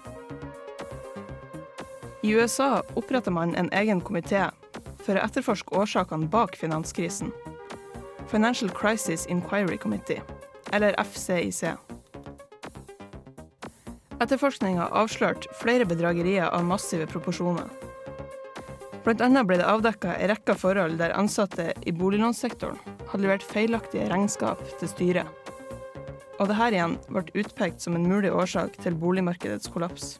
I 2.26 2.30
USA 2.30 2.82
oppretter 2.94 3.30
man 3.30 3.54
en 3.54 3.68
egen 3.72 4.00
komité 4.02 4.48
for 5.06 5.14
å 5.14 5.20
etterforske 5.22 5.76
årsakene 5.78 6.26
bak 6.26 6.56
finanskrisen. 6.58 7.30
Financial 8.26 8.72
Crisis 8.74 9.28
Inquiry 9.30 9.78
Committee, 9.78 10.24
eller 10.74 10.98
FCIC. 11.04 11.76
Etterforskninga 14.18 14.88
avslørte 14.90 15.54
flere 15.60 15.86
bedragerier 15.86 16.50
av 16.50 16.66
massive 16.66 17.06
proporsjoner. 17.14 17.70
Blant 19.06 19.22
annet 19.22 19.46
ble 19.46 19.62
det 19.62 19.70
avdekka 19.70 20.18
en 20.18 20.34
rekke 20.34 20.58
forhold 20.58 20.98
der 20.98 21.14
ansatte 21.14 21.70
i 21.86 21.94
boliglånssektoren 21.94 22.82
hadde 23.06 23.22
levert 23.22 23.50
feilaktige 23.54 24.10
regnskap 24.10 24.66
til 24.82 24.96
styret. 24.96 25.52
Og 26.42 26.50
dette 26.50 26.72
igjen 26.74 26.98
ble 27.06 27.28
utpekt 27.38 27.86
som 27.86 27.94
en 27.94 28.10
mulig 28.10 28.34
årsak 28.34 28.82
til 28.82 28.98
boligmarkedets 28.98 29.70
kollaps. 29.70 30.16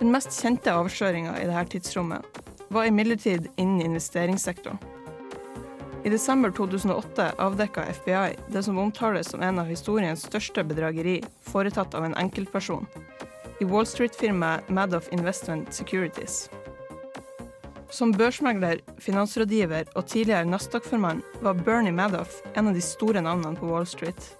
Den 0.00 0.14
mest 0.14 0.32
kjente 0.32 0.72
avsløringa 0.72 1.34
i 1.36 1.44
dette 1.44 1.74
tidsrommet 1.74 2.40
var 2.72 2.86
imidlertid 2.88 3.50
innen 3.60 3.82
investeringssektoren. 3.84 4.78
I 6.04 6.08
desember 6.08 6.50
2008 6.56 7.26
avdekka 7.44 7.84
FBI 7.98 8.38
det 8.48 8.62
som 8.64 8.78
omtales 8.80 9.28
som 9.28 9.42
en 9.44 9.58
av 9.60 9.68
historiens 9.68 10.22
største 10.24 10.64
bedrageri 10.64 11.18
foretatt 11.44 11.92
av 11.94 12.06
en 12.06 12.16
enkeltperson, 12.16 12.86
i 13.60 13.68
Wall 13.68 13.84
Street-firmaet 13.84 14.70
Madoff 14.72 15.12
Investment 15.12 15.74
Securities. 15.76 16.48
Som 17.92 18.16
børsmegler, 18.16 18.80
finansrådgiver 19.04 19.92
og 19.92 20.08
tidligere 20.08 20.48
Nasdaq-formann 20.48 21.20
var 21.44 21.60
Bernie 21.60 21.92
Madoff 21.92 22.40
en 22.54 22.72
av 22.72 22.78
de 22.78 22.80
store 22.80 23.20
navnene 23.20 23.60
på 23.60 23.68
Wall 23.68 23.84
Street. 23.84 24.32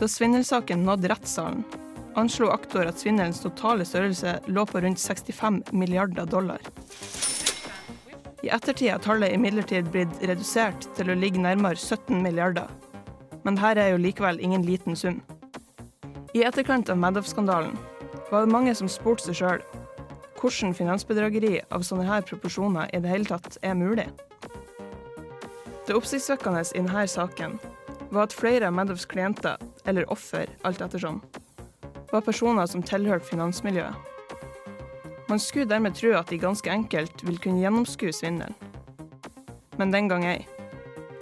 Da 0.00 0.08
svindelsaken 0.08 0.86
nådde 0.88 1.12
rettssalen, 1.12 1.66
anslo 2.18 2.48
aktor 2.52 2.88
at 2.88 3.00
svindelens 3.00 3.42
totale 3.42 3.84
størrelse 3.88 4.38
lå 4.46 4.64
på 4.68 4.80
rundt 4.84 5.00
65 5.00 5.62
milliarder 5.72 6.26
dollar. 6.26 6.60
I 8.42 8.50
ettertid 8.50 8.90
har 8.90 9.02
tallet 9.02 9.34
imidlertid 9.36 9.90
blitt 9.94 10.22
redusert 10.22 10.88
til 10.96 11.12
å 11.12 11.18
ligge 11.18 11.42
nærmere 11.42 11.78
17 11.78 12.22
milliarder. 12.24 12.66
Men 13.44 13.58
dette 13.58 13.84
er 13.84 13.94
jo 13.94 14.02
likevel 14.02 14.40
ingen 14.42 14.66
liten 14.66 14.98
sum. 14.98 15.20
I 16.34 16.44
etterkant 16.48 16.90
av 16.90 16.98
Madoff-skandalen 16.98 17.76
var 18.30 18.44
det 18.44 18.52
mange 18.52 18.74
som 18.74 18.90
spurte 18.90 19.28
seg 19.28 19.38
sjøl 19.38 19.64
hvordan 20.42 20.74
finansbedrageri 20.74 21.60
av 21.70 21.84
sånne 21.86 22.08
her 22.08 22.24
proporsjoner 22.26 22.90
i 22.90 23.00
det 23.02 23.10
hele 23.12 23.30
tatt 23.30 23.60
er 23.62 23.76
mulig. 23.78 24.08
Det 25.86 25.94
oppsiktsvekkende 25.94 26.64
i 26.72 26.80
denne 26.80 27.06
saken 27.10 27.60
var 28.10 28.26
at 28.26 28.34
flere 28.34 28.66
av 28.66 28.74
Madoffs 28.74 29.06
klienter, 29.06 29.60
eller 29.86 30.08
offer, 30.10 30.50
alt 30.66 30.82
ettersom, 30.82 31.20
var 32.12 32.20
personer 32.20 32.66
som 32.66 32.82
tilhørte 32.84 33.26
finansmiljøet. 33.26 33.94
Man 35.28 35.40
skulle 35.40 35.68
dermed 35.68 35.96
tro 35.96 36.12
at 36.18 36.28
de 36.28 36.38
ganske 36.38 36.70
enkelt 36.70 37.22
vil 37.24 37.38
kunne 37.40 37.62
gjennomskue 37.62 38.12
svindelen. 38.12 38.54
Men 39.78 39.92
den 39.92 40.08
gang 40.08 40.26
ei. 40.28 40.42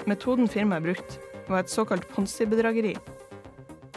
Metoden 0.06 0.48
firmaet 0.48 0.82
brukte, 0.82 1.20
var 1.48 1.62
et 1.62 1.70
såkalt 1.70 2.08
Ponzi-bedrageri. 2.10 2.96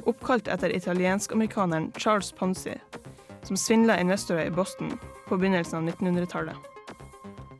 Oppkalt 0.06 0.48
etter 0.48 0.76
italiensk-amerikaneren 0.76 1.92
Charles 1.98 2.32
Ponzi, 2.32 2.76
som 3.44 3.58
svindla 3.58 3.98
investorer 4.02 4.46
i 4.46 4.54
Boston 4.54 5.00
på 5.28 5.38
begynnelsen 5.38 5.80
av 5.80 5.96
1900-tallet. 5.96 6.56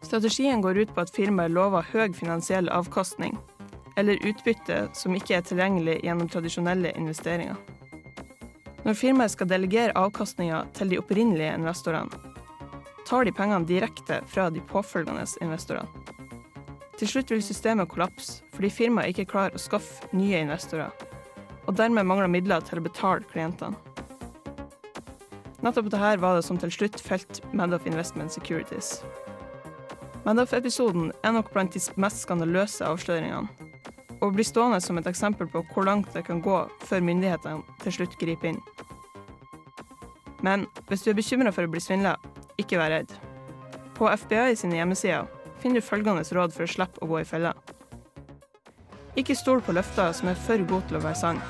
Strategien 0.04 0.62
går 0.62 0.78
ut 0.78 0.96
på 0.96 1.02
at 1.02 1.14
firmaet 1.16 1.52
lover 1.52 1.86
høy 1.94 2.14
finansiell 2.14 2.70
avkastning, 2.70 3.38
eller 3.98 4.22
utbytte 4.28 4.90
som 4.94 5.16
ikke 5.16 5.40
er 5.40 5.48
tilgjengelig 5.48 6.02
gjennom 6.04 6.30
tradisjonelle 6.30 6.94
investeringer. 7.00 7.58
Når 8.84 8.98
firmaet 9.00 9.32
skal 9.32 9.48
delegere 9.48 9.96
avkastninga 9.96 10.66
til 10.76 10.92
de 10.92 11.00
opprinnelige 11.00 11.54
investorene, 11.56 12.12
tar 13.08 13.24
de 13.24 13.32
pengene 13.36 13.68
direkte 13.68 14.20
fra 14.28 14.50
de 14.52 14.60
påfølgende 14.68 15.24
investorene. 15.44 15.88
Til 17.00 17.10
slutt 17.10 17.32
vil 17.32 17.44
systemet 17.44 17.90
kollapse 17.92 18.44
fordi 18.54 18.70
firmaet 18.72 19.14
ikke 19.14 19.30
klarer 19.32 19.56
å 19.56 19.62
skaffe 19.62 20.08
nye 20.16 20.44
investorer, 20.44 20.92
og 21.64 21.78
dermed 21.80 22.06
mangler 22.08 22.32
midler 22.32 22.64
til 22.68 22.82
å 22.82 22.86
betale 22.86 23.24
klientene. 23.32 23.80
Nettopp 25.64 25.88
dette 25.88 26.16
var 26.20 26.36
det 26.36 26.44
som 26.44 26.60
til 26.60 26.72
slutt 26.76 27.00
felt 27.00 27.40
Madoff 27.56 27.88
Investment 27.88 28.36
Securities. 28.36 28.98
Madoff-episoden 30.26 31.14
er 31.24 31.32
nok 31.36 31.54
blant 31.56 31.72
de 31.76 31.80
mest 32.00 32.26
skandaløse 32.26 32.84
avsløringene, 32.84 33.72
og 34.24 34.36
blir 34.36 34.48
stående 34.48 34.80
som 34.84 35.00
et 35.00 35.08
eksempel 35.08 35.48
på 35.52 35.64
hvor 35.72 35.88
langt 35.88 36.12
det 36.16 36.26
kan 36.28 36.44
gå 36.44 36.62
før 36.84 37.04
myndighetene 37.04 37.80
til 37.84 37.98
slutt 37.98 38.20
griper 38.20 38.54
inn. 38.54 38.62
Men 40.44 40.66
hvis 40.90 41.06
du 41.06 41.12
er 41.12 41.18
bekymra 41.18 41.54
for 41.56 41.66
å 41.66 41.72
bli 41.72 41.82
svindla, 41.84 42.18
ikke 42.60 42.80
vær 42.82 42.92
redd. 42.92 43.14
På 43.96 44.10
FBI 44.12 44.58
sine 44.60 44.80
hjemmesider 44.80 45.30
finner 45.62 45.80
du 45.80 45.88
følgende 45.88 46.26
råd 46.36 46.56
for 46.56 46.66
å 46.66 46.74
slippe 46.74 47.00
å 47.02 47.10
gå 47.10 47.22
i 47.22 47.28
fella. 47.28 47.54
Ikke 49.20 49.38
stol 49.38 49.62
på 49.64 49.76
løfter 49.78 50.12
som 50.18 50.32
er 50.32 50.40
for 50.48 50.62
gode 50.68 50.90
til 50.90 51.00
å 51.00 51.04
være 51.04 51.20
sann. 51.20 51.42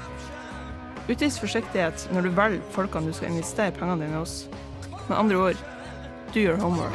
Utvis 1.07 1.39
forsiktighet 1.41 2.05
når 2.13 2.27
du 2.27 2.35
velger 2.37 2.67
folkene 2.75 3.09
du 3.09 3.17
skal 3.17 3.33
investere 3.33 3.73
pengene 3.75 4.05
dine 4.05 4.21
hos. 4.21 4.43
Med 5.09 5.17
andre 5.17 5.39
ord 5.49 5.63
do 6.33 6.43
your 6.43 6.59
homework. 6.59 6.93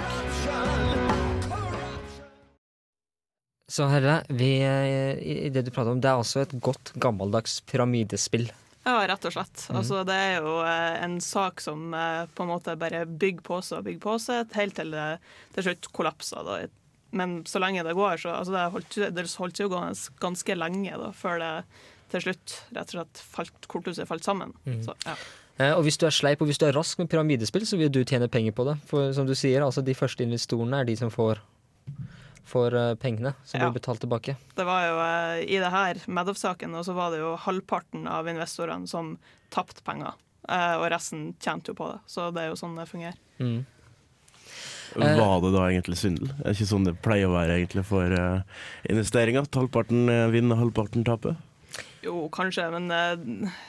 Så 3.68 3.84
Herre, 3.90 4.22
vi, 4.28 4.62
eh, 4.64 5.50
det 5.52 5.62
du 5.66 5.70
prater 5.70 5.92
om, 5.92 6.00
det 6.00 6.08
er 6.08 6.16
altså 6.18 6.40
et 6.40 6.54
godt 6.60 6.94
gammeldags 6.96 7.60
pyramidespill. 7.68 8.48
Ja, 8.88 9.02
rett 9.10 9.26
og 9.28 9.34
slett. 9.34 9.66
Altså, 9.76 10.00
det 10.08 10.14
er 10.16 10.38
jo 10.40 10.54
eh, 10.64 10.94
en 11.04 11.18
sak 11.20 11.60
som 11.60 11.92
eh, 11.92 12.22
på 12.32 12.44
en 12.46 12.52
måte 12.54 12.72
bare 12.80 13.02
bygger 13.04 13.44
på 13.44 13.58
seg 13.66 13.82
og 13.82 13.88
bygger 13.90 14.04
på 14.06 14.14
seg, 14.24 14.54
helt 14.56 14.78
til 14.78 14.94
det 14.94 15.08
til 15.56 15.66
slutt 15.66 15.90
kollapser. 15.98 16.46
Da. 16.46 16.56
Men 17.18 17.42
så 17.48 17.60
lenge 17.60 17.84
det 17.84 17.96
går, 17.98 18.16
så 18.22 18.32
altså, 18.38 18.54
det 18.54 18.64
holdt, 18.72 18.96
det 19.16 19.26
holdt 19.42 19.60
jo 19.60 19.68
gående 19.72 20.16
ganske 20.24 20.56
lenge 20.56 20.96
da, 21.04 21.10
før 21.16 21.42
det 21.42 21.52
til 22.12 22.24
slutt 22.24 22.54
rett 22.72 22.94
og 22.94 22.96
slett 22.96 23.20
falt, 23.36 23.68
korthuset 23.68 24.08
falt 24.08 24.24
sammen. 24.24 24.54
Så, 24.84 24.96
ja. 25.04 25.18
Eh, 25.58 25.74
Og 25.76 25.82
hvis 25.84 25.98
du 26.00 26.06
er 26.08 26.14
sleip 26.14 26.40
og 26.40 26.48
hvis 26.48 26.60
du 26.60 26.64
er 26.68 26.76
rask 26.76 27.00
med 27.00 27.10
pyramidespill, 27.12 27.66
så 27.68 27.76
vil 27.80 27.92
du 27.92 28.00
tjene 28.08 28.30
penger 28.32 28.54
på 28.56 28.64
det. 28.70 28.78
For 28.88 29.12
som 29.16 29.28
du 29.28 29.34
sier, 29.36 29.64
altså 29.66 29.84
de 29.84 29.96
første 29.98 30.24
investorene 30.24 30.80
er 30.80 30.88
de 30.88 30.96
som 31.00 31.12
får, 31.12 31.42
får 32.48 32.74
eh, 32.78 32.94
pengene, 33.00 33.34
som 33.44 33.60
Ja. 33.60 33.68
blir 33.68 33.80
betalt 33.80 34.00
tilbake. 34.02 34.36
Det 34.56 34.64
var 34.66 34.86
jo 34.86 34.96
eh, 35.04 35.44
i 35.44 35.58
det 35.60 35.70
her 35.72 36.00
Medoff-saken 36.06 36.74
og 36.74 36.84
så 36.88 36.94
var 36.96 37.12
det 37.12 37.20
jo 37.20 37.34
halvparten 37.44 38.06
av 38.08 38.28
investorene 38.28 38.88
som 38.88 39.16
tapte 39.54 39.84
penger. 39.86 40.14
Eh, 40.48 40.76
og 40.80 40.88
resten 40.90 41.34
tjente 41.40 41.72
jo 41.72 41.78
på 41.78 41.90
det. 41.92 41.98
Så 42.08 42.30
det 42.32 42.42
er 42.46 42.48
jo 42.52 42.56
sånn 42.60 42.76
det 42.80 42.88
fungerer. 42.88 43.18
Mm. 43.38 43.66
Var 44.96 45.40
det 45.44 45.50
da 45.52 45.66
egentlig 45.68 45.98
svindel? 46.00 46.30
Er 46.40 46.48
det 46.48 46.56
ikke 46.56 46.70
sånn 46.72 46.86
det 46.88 46.96
pleier 47.04 47.28
å 47.28 47.34
være 47.36 47.58
egentlig 47.60 47.84
for 47.84 48.08
investeringer? 48.88 49.44
At 49.44 49.58
halvparten 49.60 50.08
vinner, 50.32 50.56
halvparten 50.56 51.04
taper? 51.04 51.36
Jo, 52.02 52.24
kanskje, 52.32 52.64
men 52.72 52.88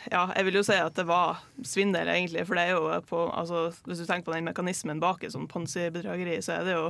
ja, 0.09 0.21
jeg 0.31 0.45
vil 0.47 0.59
jo 0.61 0.63
si 0.63 0.77
at 0.79 0.95
det 0.95 1.05
var 1.09 1.41
svindel, 1.67 2.07
egentlig. 2.07 2.45
For 2.47 2.55
det 2.55 2.63
er 2.69 2.77
jo 2.77 2.87
på 3.09 3.25
altså, 3.35 3.65
Hvis 3.83 3.99
du 3.99 4.05
tenker 4.07 4.29
på 4.29 4.37
den 4.37 4.47
mekanismen 4.47 5.01
bak 5.03 5.25
et 5.27 5.35
sånn 5.35 5.49
Ponzi-bedrageri, 5.51 6.39
så 6.45 6.55
er 6.61 6.69
det 6.69 6.77
jo 6.77 6.87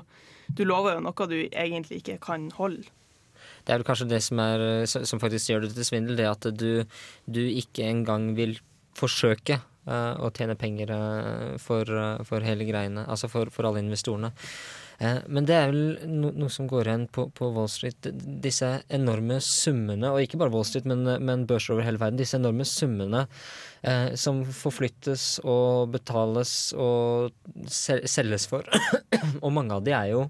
Du 0.58 0.66
lover 0.68 0.98
jo 0.98 1.04
noe 1.06 1.28
du 1.30 1.38
egentlig 1.48 2.02
ikke 2.02 2.20
kan 2.24 2.50
holde. 2.58 2.88
Det 3.64 3.74
er 3.74 3.82
vel 3.82 3.88
kanskje 3.88 4.10
det 4.10 4.22
som, 4.26 4.40
er, 4.42 4.64
eh, 4.82 4.88
som 4.88 5.22
faktisk 5.22 5.52
gjør 5.52 5.66
det 5.66 5.74
til 5.76 5.88
svindel, 5.88 6.18
det 6.20 6.28
at 6.30 6.48
du, 6.60 6.84
du 7.30 7.42
ikke 7.46 7.86
engang 7.88 8.32
vil 8.38 8.58
forsøke 8.98 9.60
eh, 9.90 10.20
å 10.22 10.30
tjene 10.36 10.58
penger 10.60 10.94
eh, 10.96 11.56
for, 11.62 11.90
eh, 11.90 12.22
for 12.28 12.46
hele 12.46 12.68
greiene, 12.68 13.08
altså 13.10 13.30
for, 13.32 13.52
for 13.54 13.70
alle 13.70 13.84
investorene. 13.84 14.32
Men 15.00 15.46
det 15.48 15.56
er 15.56 15.70
vel 15.72 16.10
no, 16.12 16.28
noe 16.36 16.52
som 16.52 16.68
går 16.68 16.90
igjen 16.90 17.06
på, 17.16 17.30
på 17.32 17.48
Wall 17.56 17.70
Street. 17.72 18.10
Disse 18.44 18.68
enorme 18.92 19.38
summene, 19.40 20.10
og 20.12 20.26
ikke 20.26 20.42
bare 20.42 20.52
Wall 20.52 20.66
Street, 20.68 20.90
men, 20.92 21.08
men 21.24 21.46
børser 21.48 21.78
over 21.78 21.88
hele 21.88 22.02
verden. 22.02 22.20
Disse 22.20 22.36
enorme 22.36 22.68
summene 22.68 23.22
eh, 23.80 24.12
som 24.20 24.42
forflyttes 24.44 25.38
og 25.48 25.94
betales 25.96 26.74
og 26.76 27.32
sel 27.72 28.04
selges 28.12 28.50
for. 28.52 28.68
og 29.46 29.56
mange 29.56 29.80
av 29.80 29.88
de 29.88 29.96
er 29.96 30.12
jo 30.18 30.28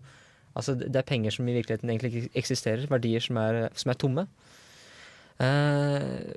Altså, 0.57 0.73
det 0.75 0.97
er 0.97 1.05
penger 1.07 1.31
som 1.31 1.47
i 1.47 1.53
virkeligheten 1.55 1.91
egentlig 1.91 2.09
ikke 2.09 2.39
eksisterer. 2.41 2.87
Verdier 2.91 3.23
som 3.23 3.37
er, 3.39 3.67
som 3.79 3.91
er 3.93 3.97
tomme. 4.01 4.25
Eh, 5.39 6.33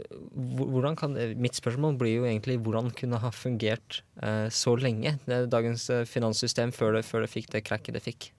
hvordan 0.71 0.95
kan, 0.99 1.17
mitt 1.43 1.59
spørsmål 1.59 1.97
blir 1.99 2.21
jo 2.21 2.29
egentlig 2.29 2.61
hvordan 2.63 2.93
kunne 2.95 3.19
ha 3.19 3.33
fungert 3.35 4.03
eh, 4.23 4.47
så 4.55 4.77
lenge, 4.79 5.17
det 5.27 5.41
dagens 5.51 5.89
eh, 5.91 6.07
finanssystem, 6.07 6.71
før 6.75 6.99
det, 6.99 7.05
før 7.09 7.27
det 7.27 7.33
fikk 7.33 7.51
det 7.55 7.65
krakket 7.67 7.99
det 7.99 8.05
fikk. 8.05 8.31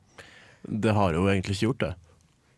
Det 0.64 0.96
har 0.96 1.18
jo 1.18 1.28
egentlig 1.28 1.58
ikke 1.58 1.68
gjort 1.68 1.84
det. 1.84 1.94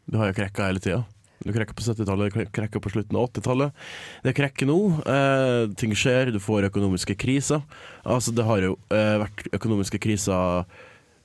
Det 0.06 0.22
har 0.22 0.30
jo 0.30 0.38
krekka 0.38 0.70
hele 0.70 0.84
tida. 0.84 1.02
Du 1.46 1.52
krekker 1.54 1.76
på 1.78 1.84
70-tallet, 1.84 2.34
du 2.34 2.52
krekker 2.56 2.82
på 2.82 2.92
slutten 2.94 3.18
av 3.18 3.28
80-tallet. 3.28 3.86
Det 4.26 4.34
krekker 4.38 4.70
nå. 4.70 4.78
Eh, 5.12 5.64
ting 5.78 5.96
skjer, 5.98 6.32
du 6.34 6.40
får 6.42 6.70
økonomiske 6.70 7.18
kriser. 7.22 7.66
Altså, 8.06 8.34
det 8.38 8.46
har 8.48 8.64
jo 8.64 8.78
eh, 8.94 9.18
vært 9.26 9.50
økonomiske 9.58 10.00
kriser 10.02 10.64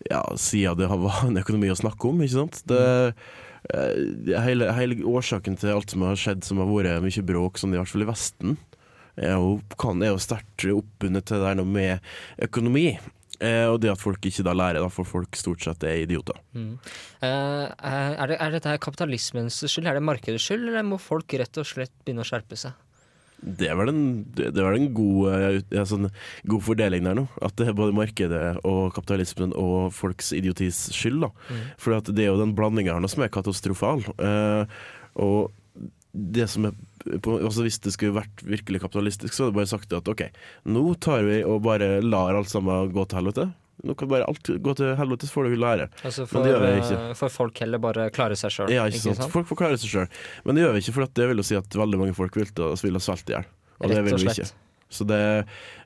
ja, 0.09 0.23
siden 0.41 0.81
det 0.81 0.89
var 0.89 1.23
en 1.29 1.41
økonomi 1.41 1.71
å 1.73 1.79
snakke 1.79 2.09
om, 2.09 2.25
ikke 2.25 2.39
sant. 2.39 2.61
Det, 2.69 2.81
eh, 2.81 3.39
hele, 3.69 4.71
hele 4.77 5.05
årsaken 5.07 5.59
til 5.61 5.75
alt 5.75 5.93
som 5.93 6.05
har 6.07 6.19
skjedd 6.19 6.45
som 6.47 6.63
har 6.63 6.69
vært 6.71 7.05
mye 7.05 7.25
bråk, 7.29 7.61
sånn 7.61 7.77
i 7.77 7.81
hvert 7.81 7.93
fall 7.93 8.07
i 8.07 8.11
Vesten, 8.11 8.59
er 9.21 9.37
jo, 9.37 9.57
kan, 9.81 10.01
er 10.03 10.15
jo 10.15 10.21
sterkt 10.23 10.67
oppbundet 10.73 11.29
til 11.29 11.43
det 11.43 11.55
der 11.55 11.65
med 11.67 12.13
økonomi. 12.49 12.93
Eh, 13.41 13.65
og 13.71 13.79
det 13.81 13.89
at 13.89 14.01
folk 14.01 14.27
ikke 14.29 14.45
da 14.45 14.53
lærer, 14.53 14.83
da, 14.85 14.91
for 14.93 15.09
folk 15.09 15.37
stort 15.39 15.65
sett 15.65 15.85
er 15.89 16.03
idioter. 16.03 16.37
Mm. 16.53 16.75
Eh, 17.25 17.65
er, 17.73 18.27
det, 18.29 18.37
er 18.37 18.53
dette 18.53 18.77
kapitalismens 18.85 19.63
skyld, 19.65 19.89
er 19.89 19.97
det 19.97 20.05
markedets 20.05 20.45
skyld, 20.45 20.67
eller 20.69 20.85
må 20.85 21.01
folk 21.01 21.33
rett 21.41 21.61
og 21.61 21.69
slett 21.69 21.95
begynne 22.05 22.27
å 22.27 22.29
skjerpe 22.29 22.59
seg? 22.61 22.77
Det 23.41 23.71
var 23.77 23.89
den 23.89 24.01
en, 24.01 24.25
det 24.37 24.61
var 24.61 24.77
en 24.77 24.91
god, 24.95 25.63
ja, 25.73 25.85
sånn, 25.89 26.11
god 26.51 26.65
fordeling 26.67 27.07
der 27.07 27.17
nå. 27.17 27.27
At 27.45 27.57
det 27.61 27.71
er 27.71 27.79
både 27.79 27.97
markedet 27.97 28.43
og 28.69 28.93
kapitalismen 28.97 29.55
og 29.59 29.95
folks 29.97 30.35
idiotis 30.37 30.89
skyld. 30.97 31.23
da. 31.25 31.31
Mm. 31.49 31.63
For 31.81 31.97
at 31.97 32.11
det 32.13 32.27
er 32.27 32.33
jo 32.33 32.43
den 32.43 32.57
blandinga 32.59 32.97
her 32.97 33.03
nå 33.03 33.11
som 33.11 33.25
er 33.25 33.33
katastrofal. 33.33 34.05
Uh, 34.21 34.69
og 35.21 35.51
det 36.13 36.49
som 36.51 36.69
er 36.69 36.77
på, 37.23 37.39
altså 37.39 37.63
Hvis 37.65 37.79
det 37.81 37.95
skulle 37.95 38.19
vært 38.19 38.43
virkelig 38.45 38.83
kapitalistisk, 38.83 39.33
så 39.33 39.47
hadde 39.47 39.55
jeg 39.55 39.59
bare 39.61 39.71
sagt 39.73 39.95
at 39.97 40.09
OK, 40.11 40.27
nå 40.69 40.83
tar 41.01 41.25
vi 41.25 41.41
og 41.47 41.63
bare 41.65 42.01
lar 42.05 42.37
alt 42.37 42.51
sammen 42.51 42.93
gå 42.93 43.05
til 43.09 43.23
helvete. 43.23 43.47
Nå 43.87 43.97
kan 43.99 44.11
bare 44.11 44.27
alt 44.29 44.51
gå 44.61 44.75
til 44.77 44.95
helvete, 44.99 45.29
så 45.29 45.37
får 45.39 45.49
du 45.49 45.59
lære. 45.61 45.91
Altså 46.05 46.27
Men 46.31 46.47
det 46.47 46.55
gjør 46.55 46.65
vi 46.65 46.73
ikke. 46.77 46.89
for, 46.97 47.21
for 47.23 47.37
folk 47.41 47.63
heller 47.65 47.83
bare 47.83 48.09
klare 48.15 48.37
seg 48.39 48.55
sjøl. 48.55 48.73
Ja, 48.75 48.89
ikke 48.91 49.03
sant? 49.07 49.31
Folk 49.33 49.49
får 49.51 49.61
klare 49.63 49.81
seg 49.81 49.95
sjøl. 49.95 50.11
Men 50.45 50.59
det 50.59 50.67
gjør 50.67 50.75
vi 50.77 50.85
ikke, 50.85 50.97
for 50.99 51.15
det 51.21 51.31
vil 51.31 51.43
jo 51.43 51.47
si 51.51 51.61
at 51.61 51.81
veldig 51.85 52.03
mange 52.03 52.17
folk 52.19 52.37
vil, 52.41 52.51
til, 52.53 52.75
vil 52.85 52.99
ha 53.01 53.05
svelt 53.05 53.33
i 53.33 53.39
hjel. 53.39 53.49
Og 53.81 53.95
det 53.95 54.03
vil 54.05 54.19
og 54.19 54.25
vi 54.27 54.35
ikke. 54.35 54.51
Så 54.91 55.07
det, 55.07 55.21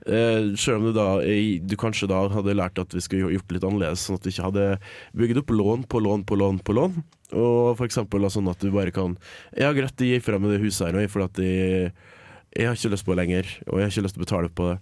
eh, 0.06 0.46
selv 0.56 0.80
om 0.80 0.86
du 0.88 0.92
da 0.96 1.20
du 1.20 1.76
kanskje 1.76 2.08
da 2.08 2.22
hadde 2.32 2.56
lært 2.56 2.80
at 2.80 2.94
vi 2.96 3.02
skulle 3.04 3.34
gjort 3.34 3.50
det 3.50 3.58
litt 3.58 3.66
annerledes, 3.68 4.06
sånn 4.06 4.16
at 4.16 4.24
vi 4.24 4.32
ikke 4.32 4.46
hadde 4.48 4.64
bygd 5.12 5.42
opp 5.42 5.52
lån 5.52 5.84
på 5.92 6.00
lån 6.00 6.24
på 6.24 6.38
lån 6.40 6.62
på 6.64 6.76
lån, 6.78 6.96
og 7.36 7.76
for 7.76 7.84
eksempel 7.84 8.24
sånn 8.32 8.48
at 8.48 8.64
du 8.64 8.70
bare 8.72 8.94
kan 8.94 9.18
Ja, 9.60 9.72
greit, 9.76 9.96
de 10.00 10.16
fra 10.24 10.40
meg 10.40 10.56
det 10.56 10.64
huset 10.64 10.88
her 10.88 10.96
nå, 10.96 11.04
for 11.12 11.26
at 11.26 11.36
de 11.36 11.92
jeg 12.54 12.68
har 12.68 12.78
ikke 12.78 12.92
lyst 12.92 13.06
på 13.06 13.14
det 13.14 13.20
lenger, 13.22 13.52
og 13.66 13.78
jeg 13.78 13.86
har 13.86 13.92
ikke 13.92 14.04
lyst 14.06 14.14
til 14.14 14.22
å 14.22 14.26
betale 14.26 14.50
på 14.50 14.66
det. 14.70 14.76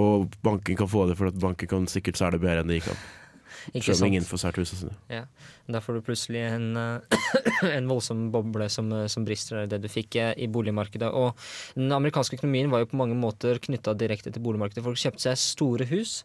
Og 0.00 0.28
banken 0.44 0.78
kan 0.80 0.88
få 0.88 1.06
det, 1.10 1.16
for 1.18 1.40
banken 1.44 1.68
kan 1.70 1.88
sikkert 1.90 2.20
selge 2.20 2.38
det 2.38 2.44
bedre 2.46 2.64
enn 2.64 2.72
de 2.72 2.80
kan. 2.84 3.02
Ikke 3.74 3.92
Selv 3.92 4.02
om 4.06 4.08
ingen 4.08 4.24
får 4.24 4.40
sært 4.40 4.56
husene 4.60 4.78
sine. 4.80 4.94
Ja. 5.12 5.24
Da 5.68 5.80
får 5.84 5.98
du 5.98 6.04
plutselig 6.06 6.40
en, 6.48 6.68
eh, 6.80 7.24
en 7.76 7.88
voldsom 7.90 8.30
boble 8.32 8.68
som, 8.72 8.88
eh, 8.96 9.06
som 9.12 9.24
brister, 9.28 9.66
det 9.68 9.80
du 9.84 9.88
fikk 9.92 10.16
eh, 10.16 10.30
i 10.40 10.46
boligmarkedet. 10.48 11.10
Og 11.12 11.36
den 11.76 11.92
amerikanske 11.92 12.38
økonomien 12.38 12.70
var 12.72 12.80
jo 12.84 12.88
på 12.92 12.96
mange 13.00 13.18
måter 13.18 13.60
knytta 13.60 13.92
direkte 14.00 14.32
til 14.32 14.44
boligmarkedet. 14.44 14.84
Folk 14.86 14.96
kjøpte 15.02 15.26
seg 15.26 15.36
store 15.42 15.88
hus. 15.90 16.22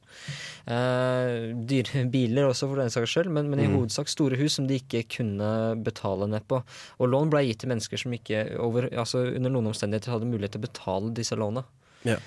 Eh, 0.68 1.52
dyre 1.68 2.06
biler 2.14 2.48
også, 2.48 2.70
for 2.72 2.80
den 2.80 2.94
saks 2.94 3.12
skyld, 3.18 3.32
men, 3.36 3.50
men 3.52 3.60
i 3.60 3.68
Mm. 3.68 3.76
hovedsak 3.82 4.08
store 4.12 4.38
hus 4.40 4.56
som 4.60 4.68
de 4.68 4.80
ikke 4.80 5.04
kunne 5.18 5.52
betale 5.84 6.28
ned 6.30 6.48
på. 6.48 6.64
Og 7.00 7.10
lån 7.10 7.30
ble 7.34 7.44
gitt 7.48 7.60
til 7.64 7.70
mennesker 7.74 8.00
som 8.00 8.14
ikke 8.16 8.46
over, 8.60 8.88
altså 8.94 9.26
under 9.36 9.50
noen 9.52 9.68
omstendigheter 9.74 10.12
hadde 10.16 10.30
mulighet 10.30 10.56
til 10.56 10.62
å 10.64 10.68
betale 10.70 11.14
disse 11.14 11.36
lånene. 11.36 11.66
Ja. 12.08 12.18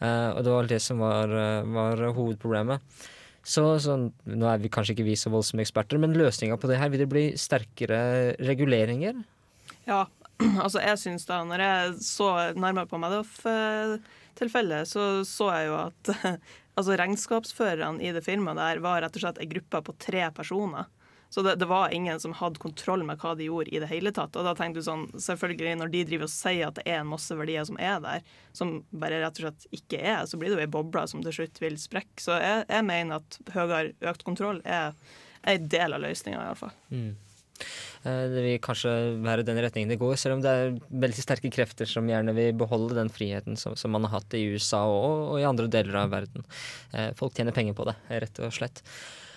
Eh, 0.00 0.30
og 0.34 0.42
det 0.44 0.52
var 0.52 0.66
det 0.66 0.80
som 0.82 0.98
var, 0.98 1.28
var 1.66 2.02
hovedproblemet. 2.16 2.80
Så, 3.46 3.62
så 3.78 3.94
nå 4.02 4.48
er 4.50 4.58
vi 4.58 4.70
kanskje 4.72 4.96
ikke 4.96 5.06
vi 5.06 5.14
så 5.18 5.30
voldsomme 5.30 5.62
eksperter, 5.62 6.00
men 6.02 6.16
løsninga 6.18 6.58
på 6.58 6.70
det 6.70 6.80
her, 6.80 6.90
vil 6.90 7.04
det 7.04 7.10
bli 7.12 7.26
sterkere 7.38 8.00
reguleringer? 8.42 9.20
Ja, 9.86 10.02
altså 10.64 10.82
jeg 10.82 10.98
syns 10.98 11.28
da, 11.28 11.44
når 11.46 11.62
jeg 11.62 11.94
så 12.08 12.30
nærmere 12.58 12.90
på 12.90 12.98
Madoff-tilfellet, 12.98 14.90
så 14.90 15.22
så 15.28 15.52
jeg 15.54 15.70
jo 15.70 15.78
at 15.84 16.12
altså 16.76 16.98
regnskapsførerne 16.98 18.02
i 18.02 18.10
det 18.16 18.24
firmaet 18.26 18.58
der 18.58 18.82
var 18.84 19.04
rett 19.04 19.14
og 19.16 19.22
slett 19.22 19.40
ei 19.40 19.48
gruppe 19.54 19.84
på 19.86 19.94
tre 20.08 20.26
personer. 20.34 20.90
Så 21.36 21.42
det, 21.44 21.58
det 21.60 21.66
var 21.68 21.92
ingen 21.92 22.16
som 22.22 22.32
hadde 22.32 22.56
kontroll 22.62 23.02
med 23.04 23.20
hva 23.20 23.34
de 23.36 23.44
gjorde 23.50 23.68
i 23.68 23.80
det 23.82 23.90
hele 23.90 24.08
tatt. 24.16 24.32
Og 24.40 24.46
da 24.46 24.54
tenkte 24.56 24.80
du 24.80 24.86
sånn, 24.86 25.02
selvfølgelig 25.20 25.74
når 25.76 25.90
de 25.92 26.00
driver 26.08 26.24
og 26.24 26.32
sier 26.32 26.70
at 26.70 26.78
det 26.78 26.86
er 26.88 27.02
en 27.02 27.10
masse 27.10 27.36
verdier 27.36 27.66
som 27.68 27.76
er 27.76 27.98
der, 28.00 28.22
som 28.56 28.70
bare 28.88 29.18
rett 29.20 29.36
og 29.42 29.44
slett 29.44 29.66
ikke 29.76 30.00
er, 30.00 30.22
så 30.24 30.40
blir 30.40 30.54
det 30.54 30.56
jo 30.56 30.64
ei 30.64 30.70
boble 30.78 31.02
som 31.12 31.20
til 31.26 31.36
slutt 31.36 31.60
vil 31.60 31.76
sprekke. 31.82 32.16
Så 32.24 32.38
jeg, 32.40 32.64
jeg 32.72 32.86
mener 32.88 33.20
at 33.20 33.36
høyere 33.52 33.92
økt 34.08 34.24
kontroll 34.24 34.62
er 34.64 34.96
en 35.44 35.68
del 35.76 35.98
av 35.98 36.00
løsninga, 36.06 36.40
iallfall. 36.46 36.72
Mm. 36.88 37.12
Eh, 38.06 38.24
Det 38.32 38.46
vil 38.48 38.56
kanskje 38.64 38.94
være 39.20 39.44
den 39.46 39.60
retningen 39.60 39.92
det 39.92 40.00
går, 40.00 40.16
selv 40.20 40.38
om 40.38 40.46
det 40.46 40.54
er 40.56 40.74
veldig 41.04 41.26
sterke 41.26 41.52
krefter 41.52 41.92
som 41.92 42.08
gjerne 42.08 42.32
vil 42.36 42.56
beholde 42.56 42.96
den 42.96 43.12
friheten 43.12 43.60
som, 43.60 43.76
som 43.76 43.92
man 43.92 44.08
har 44.08 44.16
hatt 44.22 44.40
i 44.40 44.46
USA 44.56 44.86
og, 44.88 45.34
og 45.34 45.42
i 45.42 45.46
andre 45.52 45.68
deler 45.68 46.00
av 46.06 46.16
verden. 46.16 46.48
Eh, 46.96 47.12
Folk 47.20 47.36
tjener 47.36 47.52
penger 47.56 47.76
på 47.76 47.90
det, 47.92 47.98
rett 48.24 48.40
og 48.40 48.56
slett. 48.56 48.80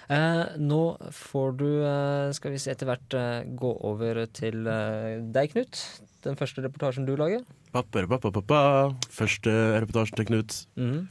Eh, 0.10 0.46
nå 0.58 0.84
får 1.14 1.52
du, 1.60 1.68
eh, 1.86 2.32
skal 2.34 2.56
vi 2.56 2.60
se 2.62 2.72
etter 2.74 2.90
hvert, 2.90 3.14
eh, 3.14 3.46
gå 3.46 3.74
over 3.86 4.26
til 4.34 4.66
eh, 4.66 5.22
deg, 5.22 5.54
Knut. 5.54 5.82
Den 6.26 6.36
første 6.36 6.64
reportasjen 6.66 7.06
du 7.06 7.14
lager. 7.16 7.46
Pappa, 7.70 8.02
pappa, 8.10 8.32
pappa. 8.34 8.60
Første 9.14 9.52
reportasjen 9.78 10.18
til 10.18 10.26
Knut. 10.26 10.56
Mm. 10.82 11.04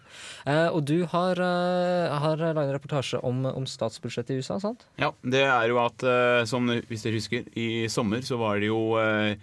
Eh, 0.51 0.69
og 0.75 0.83
du 0.91 1.07
har, 1.07 1.39
uh, 1.39 2.19
har 2.19 2.43
laget 2.43 2.73
en 2.73 2.75
reportasje 2.75 3.21
om, 3.23 3.47
om 3.47 3.69
statsbudsjettet 3.71 4.35
i 4.35 4.43
USA, 4.43 4.59
sant? 4.59 4.83
Ja, 4.99 5.13
det 5.23 5.45
er 5.47 5.71
jo 5.71 5.79
at, 5.85 6.03
eh, 6.03 6.43
som 6.51 6.67
hvis 6.67 7.07
dere 7.07 7.21
husker, 7.21 7.47
i 7.55 7.87
sommer 7.87 8.27
så 8.27 8.41
var 8.43 8.59
det 8.59 8.73
jo 8.73 8.99
eh, 8.99 9.39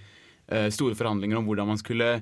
eh, 0.51 0.67
store 0.75 0.99
forhandlinger 0.99 1.39
om 1.39 1.47
hvordan 1.47 1.71
man 1.71 1.79
skulle 1.79 2.17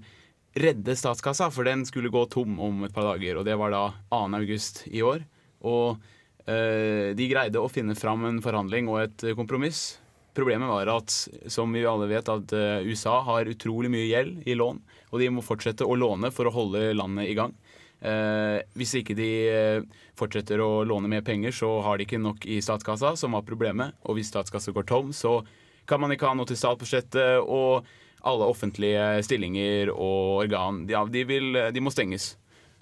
redde 0.53 0.93
statskassa, 0.93 1.49
for 1.49 1.65
den 1.65 1.81
skulle 1.89 2.13
gå 2.13 2.27
tom 2.29 2.59
om 2.61 2.85
et 2.85 2.93
par 2.93 3.09
dager. 3.09 3.41
Og 3.41 3.49
det 3.49 3.57
var 3.57 3.73
da 3.73 3.87
2. 4.13 4.27
august 4.37 4.83
i 4.93 5.01
år. 5.01 5.25
Og 5.65 5.97
de 6.45 7.27
greide 7.29 7.61
å 7.61 7.71
finne 7.71 7.95
fram 7.95 8.25
en 8.27 8.41
forhandling 8.43 8.89
og 8.91 9.03
et 9.05 9.27
eh, 9.29 9.35
kompromiss. 9.37 9.93
Problemet 10.33 10.69
var 10.69 10.89
at, 10.89 11.13
som 11.47 11.73
vi 11.73 11.83
alle 11.85 12.07
vet, 12.09 12.29
at 12.29 12.53
eh, 12.57 12.87
USA 12.89 13.19
har 13.27 13.49
utrolig 13.51 13.91
mye 13.93 14.07
gjeld 14.09 14.47
i 14.49 14.55
lån, 14.57 14.79
og 15.11 15.21
de 15.21 15.29
må 15.29 15.45
fortsette 15.45 15.85
å 15.85 15.97
låne 15.99 16.33
for 16.33 16.49
å 16.49 16.53
holde 16.55 16.87
landet 16.97 17.29
i 17.29 17.35
gang. 17.37 17.53
Eh, 18.01 18.57
hvis 18.73 18.95
ikke 18.97 19.15
de 19.15 19.29
eh, 19.47 19.83
fortsetter 20.17 20.59
å 20.59 20.81
låne 20.89 21.11
mer 21.11 21.21
penger, 21.23 21.53
så 21.53 21.69
har 21.85 21.99
de 21.99 22.07
ikke 22.07 22.21
nok 22.21 22.47
i 22.49 22.57
statskassa, 22.65 23.13
som 23.19 23.37
var 23.37 23.45
problemet. 23.45 23.93
Og 24.09 24.17
hvis 24.17 24.33
statskassa 24.33 24.73
går 24.73 24.89
tom, 24.89 25.13
så 25.13 25.41
kan 25.85 26.01
man 26.01 26.15
ikke 26.15 26.31
ha 26.31 26.33
noe 26.39 26.49
til 26.49 26.57
statsbudsjettet, 26.57 27.45
og 27.45 27.85
alle 28.25 28.49
offentlige 28.49 29.21
stillinger 29.27 29.91
og 29.93 30.45
organ, 30.47 30.85
ja, 30.89 31.03
de, 31.05 31.25
vil, 31.29 31.59
de 31.75 31.83
må 31.83 31.93
stenges. 31.93 32.33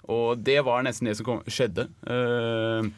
Og 0.08 0.40
det 0.40 0.62
var 0.64 0.86
nesten 0.86 1.10
det 1.10 1.18
som 1.18 1.26
kom, 1.28 1.44
skjedde 1.50 1.90
eh, 2.08 2.92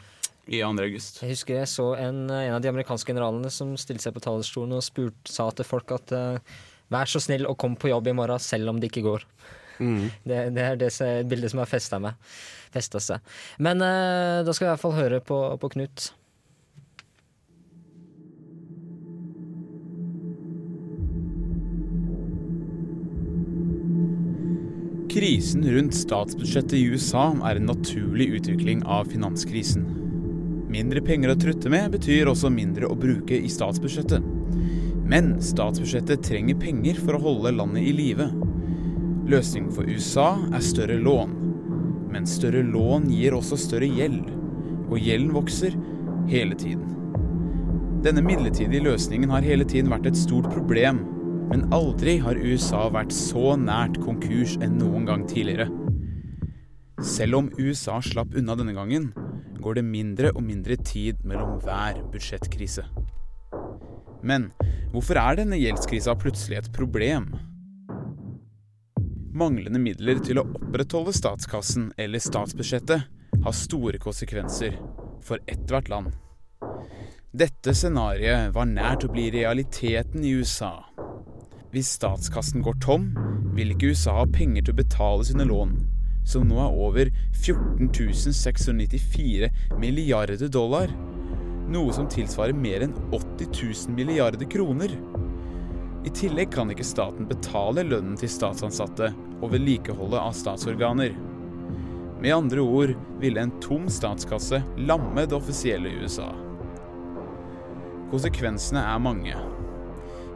i 0.47 0.61
2. 0.61 0.71
august. 0.85 1.21
Jeg 1.23 1.33
husker 1.33 1.59
jeg 1.61 1.69
så 1.71 1.89
en, 1.97 2.25
en 2.29 2.55
av 2.55 2.61
de 2.61 2.69
amerikanske 2.71 3.09
generalene 3.09 3.51
som 3.53 3.73
stilte 3.79 4.05
seg 4.05 4.15
på 4.15 4.23
talerstolen 4.25 4.77
og 4.77 4.85
spurt, 4.85 5.17
sa 5.29 5.49
til 5.55 5.67
folk 5.67 5.93
at 5.95 6.13
uh, 6.15 6.57
vær 6.93 7.09
så 7.09 7.21
snill 7.23 7.47
og 7.49 7.57
kom 7.61 7.77
på 7.79 7.89
jobb 7.89 8.11
i 8.11 8.17
morgen 8.17 8.41
selv 8.41 8.69
om 8.69 8.81
det 8.81 8.91
ikke 8.91 9.05
går. 9.07 9.25
Mm. 9.79 10.05
Det, 10.29 10.37
det 10.55 10.61
er 10.63 10.77
det 10.79 10.91
som- 10.95 11.25
bildet 11.27 11.51
som 11.51 11.59
har 11.59 11.71
festa 11.71 11.99
meg. 11.99 12.19
Festet 12.75 13.03
seg. 13.03 13.33
Men 13.59 13.81
uh, 13.83 14.43
da 14.45 14.53
skal 14.53 14.67
vi 14.67 14.69
i 14.69 14.73
hvert 14.75 14.85
fall 14.85 14.99
høre 14.99 15.23
på, 15.25 15.41
på 15.61 15.73
Knut. 15.75 16.11
Krisen 25.15 25.63
rundt 25.71 25.95
statsbudsjettet 25.95 26.73
i 26.75 26.89
USA 26.91 27.29
er 27.47 27.55
en 27.55 27.69
naturlig 27.69 28.33
utvikling 28.35 28.81
av 28.83 29.07
finanskrisen. 29.07 30.04
Mindre 30.75 30.99
penger 30.99 31.31
å 31.31 31.37
trutte 31.39 31.69
med 31.71 31.93
betyr 31.93 32.27
også 32.27 32.49
mindre 32.51 32.89
å 32.91 32.97
bruke 32.99 33.37
i 33.37 33.47
statsbudsjettet. 33.47 34.23
Men 35.07 35.29
statsbudsjettet 35.39 36.25
trenger 36.25 36.57
penger 36.59 36.97
for 36.99 37.15
å 37.15 37.21
holde 37.23 37.53
landet 37.55 37.85
i 37.87 37.93
live. 37.95 38.25
Løsningen 39.31 39.69
for 39.71 39.87
USA 39.87 40.33
er 40.51 40.65
større 40.65 40.97
lån. 40.99 41.31
Men 42.11 42.27
større 42.27 42.65
lån 42.67 43.07
gir 43.13 43.37
også 43.37 43.55
større 43.61 43.87
gjeld. 43.87 44.27
Og 44.89 44.99
gjelden 44.99 45.31
vokser 45.37 45.77
hele 46.27 46.59
tiden. 46.59 46.91
Denne 48.03 48.25
midlertidige 48.25 48.83
løsningen 48.83 49.31
har 49.31 49.47
hele 49.47 49.63
tiden 49.63 49.93
vært 49.95 50.09
et 50.11 50.19
stort 50.19 50.49
problem. 50.51 51.05
Men 51.53 51.69
aldri 51.77 52.17
har 52.19 52.41
USA 52.41 52.89
vært 52.91 53.15
så 53.15 53.55
nært 53.61 54.01
konkurs 54.03 54.59
enn 54.59 54.75
noen 54.81 55.07
gang 55.07 55.23
tidligere. 55.29 55.69
Selv 56.99 57.39
om 57.39 57.53
USA 57.55 58.01
slapp 58.03 58.35
unna 58.35 58.59
denne 58.59 58.75
gangen, 58.75 59.13
går 59.65 59.79
det 59.79 59.85
mindre 59.87 60.29
og 60.35 60.43
mindre 60.45 60.77
tid 60.77 61.23
mellom 61.25 61.57
hver 61.63 61.97
budsjettkrise. 62.13 62.85
Men 64.25 64.51
hvorfor 64.93 65.17
er 65.17 65.39
denne 65.39 65.57
gjeldskrisa 65.57 66.13
plutselig 66.21 66.59
et 66.59 66.71
problem? 66.75 67.31
Manglende 69.35 69.81
midler 69.81 70.21
til 70.23 70.39
å 70.39 70.45
opprettholde 70.45 71.15
statskassen 71.17 71.89
eller 71.99 72.21
statsbudsjettet 72.21 73.09
har 73.45 73.57
store 73.57 73.99
konsekvenser 74.01 74.77
for 75.25 75.41
ethvert 75.49 75.89
land. 75.91 76.13
Dette 77.35 77.73
scenarioet 77.75 78.53
var 78.55 78.69
nært 78.69 79.03
å 79.03 79.11
bli 79.11 79.27
realiteten 79.33 80.23
i 80.23 80.37
USA. 80.37 80.77
Hvis 81.73 81.89
statskassen 81.97 82.63
går 82.63 82.77
tom, 82.85 83.09
vil 83.57 83.73
ikke 83.73 83.91
USA 83.91 84.21
ha 84.21 84.29
penger 84.29 84.63
til 84.63 84.77
å 84.77 84.79
betale 84.79 85.25
sine 85.27 85.49
lån, 85.49 85.73
som 86.25 86.47
nå 86.49 86.57
er 86.59 86.79
over 86.87 87.11
14 87.31 87.89
694 88.33 89.51
milliarder 89.79 90.49
dollar. 90.49 90.91
Noe 91.69 91.93
som 91.93 92.09
tilsvarer 92.09 92.57
mer 92.57 92.85
enn 92.85 92.95
80 93.13 93.51
000 93.87 93.95
milliarder 93.97 94.49
kroner. 94.49 94.93
I 96.05 96.11
tillegg 96.13 96.51
kan 96.53 96.69
ikke 96.69 96.85
staten 96.85 97.29
betale 97.29 97.85
lønnen 97.85 98.17
til 98.19 98.29
statsansatte 98.29 99.09
og 99.41 99.49
vedlikeholdet 99.53 100.21
av 100.21 100.35
statsorganer. 100.37 101.15
Med 102.21 102.35
andre 102.35 102.61
ord 102.61 102.93
ville 103.21 103.41
en 103.41 103.53
tom 103.61 103.89
statskasse 103.91 104.61
lamme 104.77 105.25
det 105.25 105.37
offisielle 105.37 105.91
USA. 106.01 106.29
Konsekvensene 108.11 108.83
er 108.85 109.01
mange. 109.01 109.35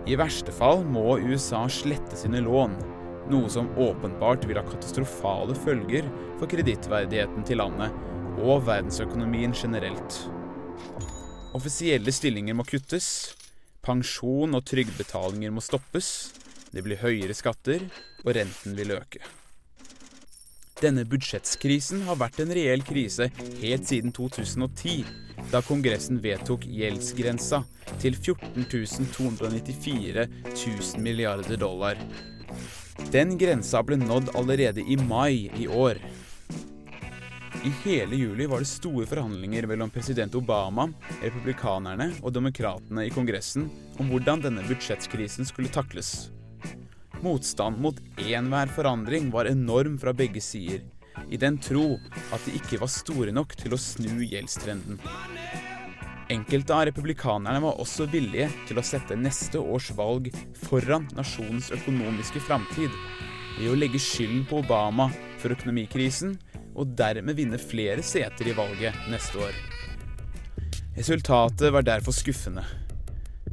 I 0.09 0.17
verste 0.17 0.53
fall 0.55 0.81
må 0.89 1.19
USA 1.21 1.61
slette 1.69 2.17
sine 2.17 2.41
lån, 2.41 2.73
noe 3.31 3.49
som 3.51 3.69
åpenbart 3.77 4.45
vil 4.49 4.59
ha 4.59 4.65
katastrofale 4.67 5.55
følger 5.57 6.07
for 6.39 6.49
kredittverdigheten 6.51 7.45
til 7.47 7.61
landet 7.61 7.95
og 8.39 8.63
verdensøkonomien 8.67 9.55
generelt. 9.55 10.19
Offisielle 11.57 12.13
stillinger 12.13 12.55
må 12.57 12.65
kuttes, 12.67 13.33
pensjon 13.85 14.53
og 14.57 14.65
trygdebetalinger 14.69 15.53
må 15.53 15.63
stoppes, 15.65 16.31
det 16.69 16.85
blir 16.85 17.01
høyere 17.01 17.33
skatter, 17.33 17.87
og 18.25 18.33
renten 18.37 18.75
vil 18.77 18.93
øke. 18.99 19.21
Denne 20.79 21.03
budsjettskrisen 21.03 22.05
har 22.07 22.15
vært 22.21 22.39
en 22.39 22.53
reell 22.55 22.83
krise 22.87 23.27
helt 23.59 23.89
siden 23.89 24.13
2010, 24.15 25.01
da 25.51 25.59
Kongressen 25.65 26.21
vedtok 26.23 26.63
gjeldsgrensa 26.63 27.63
til 27.99 28.15
14 28.15 28.69
294 28.69 30.27
000 30.53 31.03
milliarder 31.03 31.59
dollar. 31.59 31.99
Den 33.11 33.37
grensa 33.37 33.81
ble 33.83 33.97
nådd 33.97 34.35
allerede 34.37 34.81
i 34.81 34.97
mai 34.97 35.49
i 35.57 35.67
år. 35.67 35.97
I 37.65 37.71
hele 37.83 38.15
juli 38.15 38.45
var 38.45 38.61
det 38.61 38.69
store 38.69 39.05
forhandlinger 39.09 39.65
mellom 39.67 39.89
president 39.89 40.35
Obama, 40.35 40.85
republikanerne 41.23 42.11
og 42.21 42.33
demokratene 42.35 43.07
i 43.07 43.11
Kongressen 43.11 43.65
om 43.99 44.11
hvordan 44.11 44.45
denne 44.45 44.63
budsjettkrisen 44.67 45.47
skulle 45.49 45.71
takles. 45.73 46.29
Motstand 47.19 47.81
mot 47.83 47.99
enhver 48.21 48.71
forandring 48.71 49.27
var 49.33 49.49
enorm 49.49 49.97
fra 49.99 50.13
begge 50.15 50.39
sider, 50.43 50.85
i 51.27 51.37
den 51.41 51.57
tro 51.59 51.97
at 52.31 52.45
de 52.45 52.55
ikke 52.61 52.79
var 52.79 52.93
store 52.93 53.35
nok 53.35 53.57
til 53.59 53.75
å 53.75 53.81
snu 53.81 54.21
gjeldstrenden. 54.23 55.01
Enkelte 56.29 56.75
av 56.75 56.83
republikanerne 56.85 57.57
var 57.63 57.79
også 57.81 58.05
villige 58.11 58.51
til 58.69 58.77
å 58.77 58.83
sette 58.85 59.15
neste 59.17 59.57
års 59.57 59.87
valg 59.97 60.27
foran 60.67 61.07
nasjonens 61.17 61.71
økonomiske 61.73 62.43
framtid, 62.45 62.93
ved 63.57 63.71
å 63.71 63.77
legge 63.79 63.97
skylden 63.97 64.43
på 64.45 64.59
Obama 64.61 65.07
for 65.41 65.55
økonomikrisen, 65.55 66.35
og 66.77 66.93
dermed 66.99 67.33
vinne 67.39 67.57
flere 67.57 68.05
seter 68.05 68.51
i 68.51 68.53
valget 68.53 68.93
neste 69.09 69.41
år. 69.41 69.57
Resultatet 70.99 71.73
var 71.73 71.87
derfor 71.87 72.13
skuffende. 72.13 72.61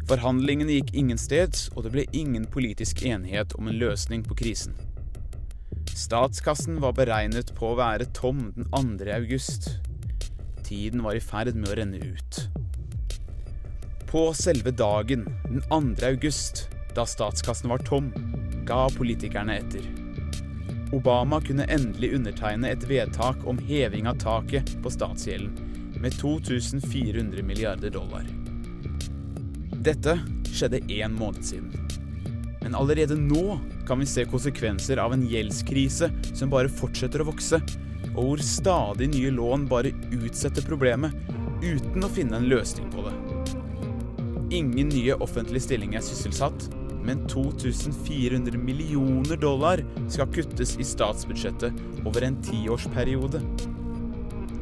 Forhandlingene 0.07 0.77
gikk 0.77 0.93
ingensteds, 1.01 1.71
og 1.73 1.87
det 1.87 1.95
ble 1.97 2.05
ingen 2.13 2.45
politisk 2.45 3.01
enighet 3.09 3.57
om 3.57 3.73
en 3.73 3.81
løsning 3.81 4.21
på 4.27 4.37
krisen. 4.37 4.77
Statskassen 5.97 6.77
var 6.85 6.93
beregnet 6.99 7.55
på 7.57 7.73
å 7.73 7.81
være 7.81 8.11
tom 8.13 8.51
den 8.53 8.69
2. 8.69 9.09
august. 9.17 9.73
Tiden 10.67 11.01
var 11.07 11.17
i 11.17 11.25
ferd 11.25 11.57
med 11.57 11.73
å 11.73 11.81
renne 11.81 12.05
ut. 12.05 12.66
På 14.07 14.35
selve 14.35 14.71
dagen, 14.71 15.27
den 15.49 15.63
2. 15.99 16.07
august, 16.07 16.69
da 16.95 17.07
statskassen 17.07 17.71
var 17.71 17.79
tom, 17.79 18.13
ga 18.67 18.89
politikerne 18.99 19.57
etter. 19.59 19.83
Obama 20.95 21.41
kunne 21.41 21.67
endelig 21.67 22.13
undertegne 22.15 22.71
et 22.71 22.87
vedtak 22.87 23.43
om 23.47 23.59
heving 23.59 24.07
av 24.07 24.21
taket 24.23 24.71
på 24.83 24.93
statsgjelden 24.95 25.99
med 25.99 26.15
2400 26.21 27.43
milliarder 27.43 27.91
dollar. 27.91 28.31
Dette 29.83 30.21
skjedde 30.55 30.85
én 30.87 31.19
måned 31.19 31.43
siden. 31.43 31.75
Men 32.63 32.79
allerede 32.79 33.19
nå 33.19 33.59
kan 33.89 33.99
vi 33.99 34.07
se 34.07 34.25
konsekvenser 34.25 35.03
av 35.03 35.15
en 35.15 35.27
gjeldskrise 35.27 36.13
som 36.31 36.51
bare 36.51 36.71
fortsetter 36.71 37.23
å 37.23 37.31
vokse, 37.33 37.59
og 38.15 38.23
hvor 38.23 38.43
stadig 38.55 39.11
nye 39.11 39.35
lån 39.35 39.67
bare 39.71 39.95
utsetter 40.15 40.63
problemet 40.63 41.15
uten 41.63 42.07
å 42.07 42.13
finne 42.13 42.39
en 42.39 42.51
løsning 42.55 42.87
på 42.95 43.03
det. 43.09 43.16
Ingen 44.51 44.89
nye 44.89 45.15
offentlige 45.15 45.65
stillinger 45.65 45.99
er 45.99 46.05
sysselsatt, 46.07 46.69
men 47.07 47.25
2400 47.27 48.59
millioner 48.59 49.39
dollar 49.43 49.81
skal 50.09 50.29
kuttes 50.31 50.77
i 50.79 50.85
statsbudsjettet 50.87 52.07
over 52.07 52.23
en 52.23 52.37
tiårsperiode. 52.47 53.41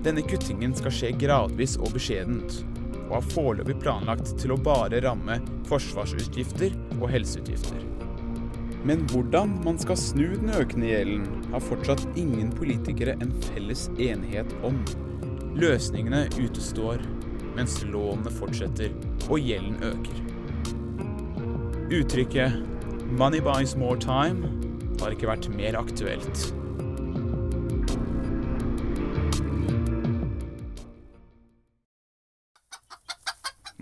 Denne 0.04 0.24
kuttingen 0.24 0.72
skal 0.76 0.92
skje 0.92 1.10
gradvis 1.20 1.76
og 1.76 1.92
beskjedent, 1.96 2.62
og 3.10 3.18
er 3.18 3.28
foreløpig 3.34 3.76
planlagt 3.82 4.32
til 4.40 4.54
å 4.54 4.60
bare 4.60 5.02
ramme 5.04 5.36
forsvarsutgifter 5.68 6.72
og 6.98 7.08
helseutgifter. 7.12 7.84
Men 8.88 9.04
hvordan 9.12 9.58
man 9.64 9.80
skal 9.80 10.00
snu 10.00 10.26
den 10.32 10.52
økende 10.52 10.90
gjelden, 10.94 11.28
har 11.52 11.64
fortsatt 11.64 12.04
ingen 12.20 12.52
politikere 12.56 13.18
en 13.20 13.32
felles 13.50 13.90
enighet 13.96 14.52
om. 14.64 14.80
Løsningene 15.56 16.26
utestår, 16.36 17.04
mens 17.54 17.78
lånene 17.86 18.30
fortsetter 18.34 18.90
og 19.30 19.38
gjelden 19.38 19.78
øker. 19.82 20.20
Uttrykket 21.94 22.52
'money 23.18 23.40
buys 23.40 23.76
more 23.76 23.96
time' 24.00 24.48
har 25.00 25.10
ikke 25.10 25.28
vært 25.28 25.48
mer 25.48 25.78
aktuelt. 25.78 26.54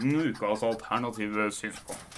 Ukas 0.02 0.62
alternative 0.62 1.50
synspunkt. 1.52 2.12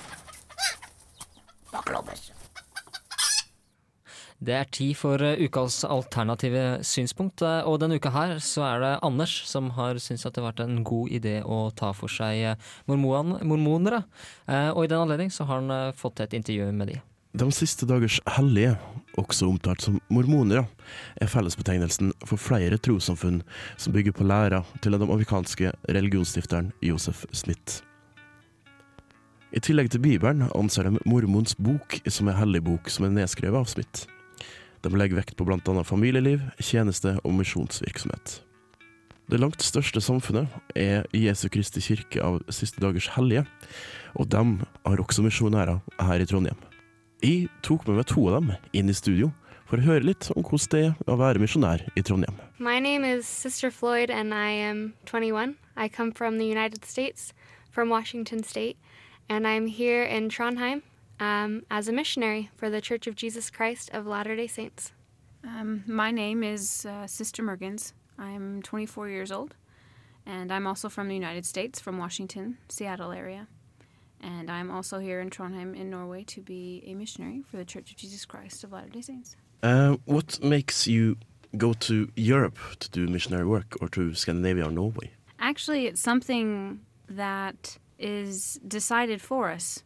Det 4.44 4.52
er 4.52 4.66
tid 4.68 4.92
for 4.98 5.22
eh, 5.24 5.40
ukas 5.46 5.78
alternative 5.88 6.82
synspunkt, 6.84 7.40
eh, 7.46 7.62
og 7.64 7.78
denne 7.80 7.96
uka 7.96 8.10
her 8.12 8.34
så 8.44 8.64
er 8.66 8.82
det 8.82 8.92
Anders 9.06 9.32
som 9.48 9.70
har 9.78 9.96
syntes 10.02 10.26
at 10.26 10.34
det 10.34 10.42
har 10.42 10.50
vært 10.50 10.64
en 10.66 10.82
god 10.84 11.14
idé 11.16 11.38
å 11.40 11.70
ta 11.76 11.94
for 11.96 12.12
seg 12.12 12.42
eh, 12.50 12.72
mormonere. 12.90 14.02
Og 14.74 14.84
i 14.84 14.90
den 14.90 15.00
anledning 15.00 15.32
så 15.32 15.46
har 15.48 15.62
han 15.62 15.94
fått 15.96 16.18
til 16.18 16.26
et 16.26 16.36
intervju 16.36 16.68
med 16.76 16.92
de. 16.92 16.98
De 17.34 17.46
siste 17.54 17.86
dagers 17.88 18.20
hellige, 18.36 18.74
også 19.18 19.48
omtalt 19.48 19.82
som 19.82 19.96
mormonere, 20.12 20.66
er 21.16 21.30
fellesbetegnelsen 21.30 22.12
for 22.28 22.38
flere 22.38 22.78
trossamfunn 22.78 23.40
som 23.80 23.96
bygger 23.96 24.14
på 24.14 24.28
læra 24.28 24.60
til 24.84 24.94
den 24.94 25.06
amerikanske 25.08 25.72
religionsstifteren 25.88 26.72
Joseph 26.84 27.24
Smith. 27.32 27.80
I 29.54 29.62
tillegg 29.62 29.92
til 29.94 30.02
Bibelen 30.02 30.48
anser 30.52 30.90
de 30.90 30.98
Mormons 31.06 31.56
bok 31.56 32.00
som 32.10 32.28
en 32.28 32.38
hellig 32.38 32.64
bok 32.66 32.90
som 32.90 33.08
er 33.08 33.16
nedskrevet 33.22 33.62
av 33.62 33.70
Smith. 33.70 34.10
De 34.84 34.90
legger 34.92 35.16
vekt 35.16 35.36
på 35.38 35.46
bl.a. 35.48 35.82
familieliv, 35.88 36.42
tjeneste 36.60 37.14
og 37.24 37.32
misjonsvirksomhet. 37.38 38.42
Det 39.32 39.38
langt 39.40 39.64
største 39.64 40.02
samfunnet 40.04 40.52
er 40.76 41.06
Jesu 41.16 41.46
Kristi 41.48 41.80
kirke 41.80 42.20
av 42.20 42.42
siste 42.52 42.82
dagers 42.84 43.08
hellige, 43.14 43.46
og 44.12 44.28
de 44.28 44.42
har 44.84 45.00
også 45.00 45.24
misjonærer 45.24 45.80
her 46.04 46.20
i 46.20 46.28
Trondheim. 46.28 46.60
Jeg 47.24 47.48
tok 47.64 47.88
med 47.88 48.02
meg 48.02 48.10
to 48.12 48.26
av 48.28 48.36
dem 48.36 48.52
inn 48.76 48.92
i 48.92 48.96
studio 48.98 49.30
for 49.64 49.80
å 49.80 49.86
høre 49.86 50.04
litt 50.04 50.28
om 50.36 50.44
hvordan 50.44 50.68
det 50.74 50.82
er 50.84 51.14
å 51.14 51.16
være 51.16 51.40
misjonær 51.40 51.86
i 51.96 52.04
Trondheim. 52.04 52.36
My 52.58 52.76
name 52.76 53.08
is 53.08 53.24
Sister 53.24 53.72
Floyd, 53.72 54.10
and 54.10 54.36
I 54.36 54.52
am 54.68 54.92
21. 55.06 55.56
I 55.78 55.88
come 55.88 56.12
from 56.12 56.36
the 56.36 56.44
United 56.44 56.84
States, 56.84 57.32
from 57.70 57.88
Washington 57.88 58.44
State, 58.44 58.76
and 59.30 59.48
I'm 59.48 59.66
here 59.66 60.04
in 60.04 60.28
Trondheim 60.28 60.84
um, 61.20 61.62
as 61.70 61.88
a 61.88 61.92
missionary 61.92 62.50
for 62.56 62.70
the 62.70 62.80
Church 62.80 63.06
of 63.06 63.14
Jesus 63.14 63.50
Christ 63.50 63.90
of 63.92 64.06
Latter 64.06 64.36
day 64.36 64.46
Saints. 64.46 64.92
Um, 65.44 65.84
my 65.86 66.10
name 66.10 66.42
is 66.42 66.86
uh, 66.86 67.06
Sister 67.06 67.42
Mergens. 67.42 67.92
I'm 68.18 68.62
24 68.62 69.08
years 69.08 69.30
old, 69.32 69.54
and 70.24 70.52
I'm 70.52 70.66
also 70.66 70.88
from 70.88 71.08
the 71.08 71.14
United 71.14 71.44
States, 71.44 71.80
from 71.80 71.98
Washington, 71.98 72.58
Seattle 72.68 73.12
area. 73.12 73.48
And 74.20 74.50
I'm 74.50 74.70
also 74.70 74.98
here 74.98 75.20
in 75.20 75.28
Trondheim 75.28 75.76
in 75.76 75.90
Norway 75.90 76.24
to 76.24 76.40
be 76.40 76.82
a 76.86 76.94
missionary 76.94 77.42
for 77.42 77.58
the 77.58 77.64
Church 77.64 77.90
of 77.90 77.96
Jesus 77.96 78.24
Christ 78.24 78.64
of 78.64 78.72
Latter 78.72 78.88
day 78.88 79.02
Saints. 79.02 79.36
Uh, 79.62 79.96
what 80.06 80.42
makes 80.42 80.86
you 80.86 81.16
go 81.56 81.72
to 81.74 82.10
Europe 82.16 82.58
to 82.80 82.90
do 82.90 83.06
missionary 83.06 83.44
work 83.46 83.76
or 83.80 83.88
to 83.88 84.14
Scandinavia 84.14 84.66
or 84.66 84.70
Norway? 84.70 85.12
Actually, 85.38 85.86
it's 85.86 86.00
something 86.00 86.80
that 87.08 87.78
is 87.98 88.58
decided 88.66 89.20
for 89.20 89.50
us. 89.50 89.82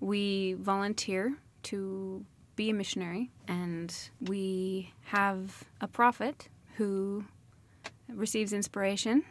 We 0.00 0.54
volunteer 0.54 1.36
to 1.64 2.24
be 2.56 2.70
a 2.70 2.74
missionary, 2.74 3.30
and 3.48 3.94
we 4.20 4.92
have 5.04 5.64
a 5.80 5.88
prophet 5.88 6.48
who 6.76 7.24
receives 8.08 8.52
inspiration 8.52 9.24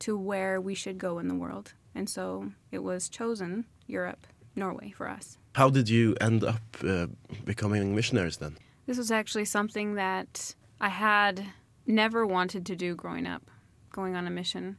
to 0.00 0.16
where 0.16 0.60
we 0.60 0.74
should 0.74 0.98
go 0.98 1.18
in 1.18 1.28
the 1.28 1.34
world. 1.34 1.74
And 1.94 2.08
so 2.08 2.52
it 2.70 2.82
was 2.82 3.08
chosen 3.08 3.66
Europe, 3.86 4.26
Norway 4.56 4.90
for 4.90 5.08
us. 5.08 5.38
How 5.54 5.68
did 5.68 5.88
you 5.88 6.16
end 6.20 6.44
up 6.44 6.62
uh, 6.82 7.06
becoming 7.44 7.94
missionaries 7.94 8.38
then? 8.38 8.56
This 8.86 8.98
was 8.98 9.10
actually 9.10 9.44
something 9.44 9.94
that 9.94 10.54
I 10.80 10.88
had 10.88 11.46
never 11.86 12.26
wanted 12.26 12.66
to 12.66 12.76
do 12.76 12.94
growing 12.94 13.26
up, 13.26 13.50
going 13.92 14.16
on 14.16 14.26
a 14.26 14.30
mission. 14.30 14.76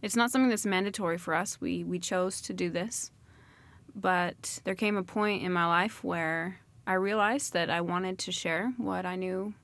It's 0.00 0.16
not 0.16 0.30
something 0.30 0.48
that's 0.48 0.66
mandatory 0.66 1.18
for 1.18 1.34
us. 1.34 1.60
We 1.60 1.84
we 1.84 1.98
chose 1.98 2.40
to 2.42 2.52
do 2.52 2.70
this. 2.70 3.10
But 3.94 4.60
there 4.64 4.74
came 4.74 4.96
a 4.96 5.02
point 5.02 5.42
in 5.42 5.52
my 5.52 5.66
life 5.66 6.02
where 6.02 6.58
I 6.86 6.94
realized 6.94 7.52
that 7.52 7.70
I 7.70 7.80
wanted 7.80 8.18
to 8.18 8.32
share 8.32 8.72
what 8.76 9.06
I 9.06 9.16
knew 9.16 9.54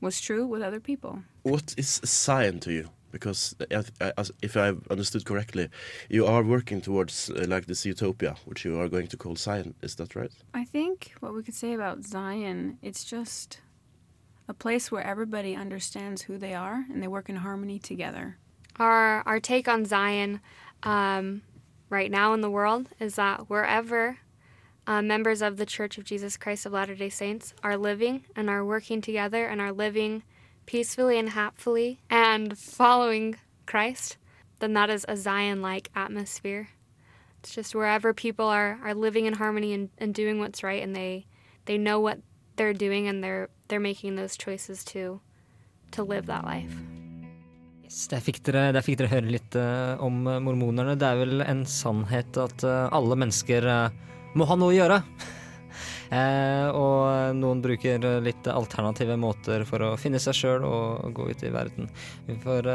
was 0.00 0.20
true 0.20 0.46
with 0.46 0.62
other 0.62 0.80
people. 0.80 1.22
What 1.42 1.74
is 1.76 2.00
Zion 2.04 2.60
to 2.60 2.72
you? 2.72 2.90
Because 3.10 3.56
uh, 3.70 3.82
uh, 4.00 4.12
as- 4.18 4.32
if 4.42 4.56
I've 4.56 4.86
understood 4.90 5.24
correctly, 5.24 5.68
you 6.08 6.26
are 6.26 6.42
working 6.42 6.80
towards 6.80 7.30
uh, 7.30 7.46
like 7.48 7.66
this 7.66 7.84
utopia, 7.86 8.36
which 8.44 8.64
you 8.64 8.78
are 8.80 8.88
going 8.88 9.08
to 9.08 9.16
call 9.16 9.34
Zion. 9.34 9.74
Is 9.82 9.94
that 9.96 10.14
right? 10.14 10.30
I 10.54 10.64
think 10.64 11.12
what 11.20 11.34
we 11.34 11.42
could 11.42 11.54
say 11.54 11.72
about 11.72 12.04
Zion, 12.04 12.78
it's 12.82 13.04
just 13.04 13.60
a 14.46 14.54
place 14.54 14.92
where 14.92 15.02
everybody 15.02 15.56
understands 15.56 16.22
who 16.22 16.38
they 16.38 16.54
are 16.54 16.84
and 16.90 17.02
they 17.02 17.08
work 17.08 17.28
in 17.28 17.36
harmony 17.36 17.78
together. 17.78 18.36
Our 18.76 19.22
our 19.26 19.40
take 19.40 19.68
on 19.68 19.84
Zion 19.84 20.40
um, 20.82 21.42
right 21.90 22.10
now 22.10 22.34
in 22.34 22.40
the 22.40 22.50
world 22.50 22.88
is 23.00 23.14
that 23.16 23.48
wherever 23.48 24.18
uh, 24.86 25.02
members 25.02 25.42
of 25.42 25.56
the 25.56 25.66
Church 25.66 25.98
of 25.98 26.04
Jesus 26.04 26.36
Christ 26.36 26.66
of 26.66 26.72
Latter 26.72 26.94
Day 26.94 27.08
Saints 27.08 27.54
are 27.62 27.76
living 27.76 28.24
and 28.34 28.48
are 28.48 28.64
working 28.64 29.00
together 29.00 29.46
and 29.46 29.60
are 29.60 29.72
living 29.72 30.22
peacefully 30.66 31.18
and 31.18 31.30
happily 31.30 32.00
and 32.08 32.58
following 32.58 33.36
Christ, 33.66 34.16
then 34.60 34.72
that 34.74 34.90
is 34.90 35.04
a 35.08 35.16
Zion-like 35.16 35.90
atmosphere. 35.94 36.70
It's 37.40 37.54
just 37.54 37.74
wherever 37.74 38.12
people 38.12 38.46
are, 38.46 38.78
are 38.82 38.94
living 38.94 39.26
in 39.26 39.34
harmony 39.34 39.72
and, 39.72 39.90
and 39.98 40.14
doing 40.14 40.40
what's 40.40 40.62
right 40.62 40.82
and 40.82 40.94
they 40.94 41.26
they 41.66 41.76
know 41.78 42.00
what 42.00 42.18
they're 42.56 42.72
doing 42.72 43.06
and 43.08 43.22
they're 43.22 43.50
they're 43.68 43.78
making 43.78 44.16
those 44.16 44.36
choices 44.36 44.84
to 44.84 45.20
to 45.92 46.02
live 46.02 46.26
that 46.26 46.44
life. 46.44 46.74
Yes, 47.88 48.02
der 48.12 48.20
fikk, 48.20 48.42
dere, 48.44 48.66
der 48.76 48.84
fikk 48.84 48.98
dere 49.00 49.08
høre 49.14 49.30
litt 49.32 49.54
uh, 49.56 49.96
om 50.04 50.26
eh, 50.28 50.42
mormonerne. 50.44 50.92
Det 51.00 51.06
er 51.08 51.20
vel 51.22 51.40
en 51.40 51.62
sannhet 51.64 52.36
at 52.36 52.60
uh, 52.68 52.90
alle 52.92 53.16
mennesker 53.16 53.64
uh, 53.64 54.10
må 54.36 54.44
ha 54.44 54.56
noe 54.60 54.74
å 54.74 54.76
gjøre. 54.76 54.98
Og 56.08 57.36
noen 57.36 57.58
bruker 57.60 58.00
litt 58.24 58.46
alternative 58.48 59.16
måter 59.20 59.64
for 59.68 59.84
å 59.84 59.90
finne 60.00 60.16
seg 60.20 60.36
sjøl 60.38 60.64
og 60.64 61.10
gå 61.12 61.26
ut 61.28 61.42
i 61.44 61.50
verden. 61.52 61.90
Vi 62.24 62.36
får 62.40 62.68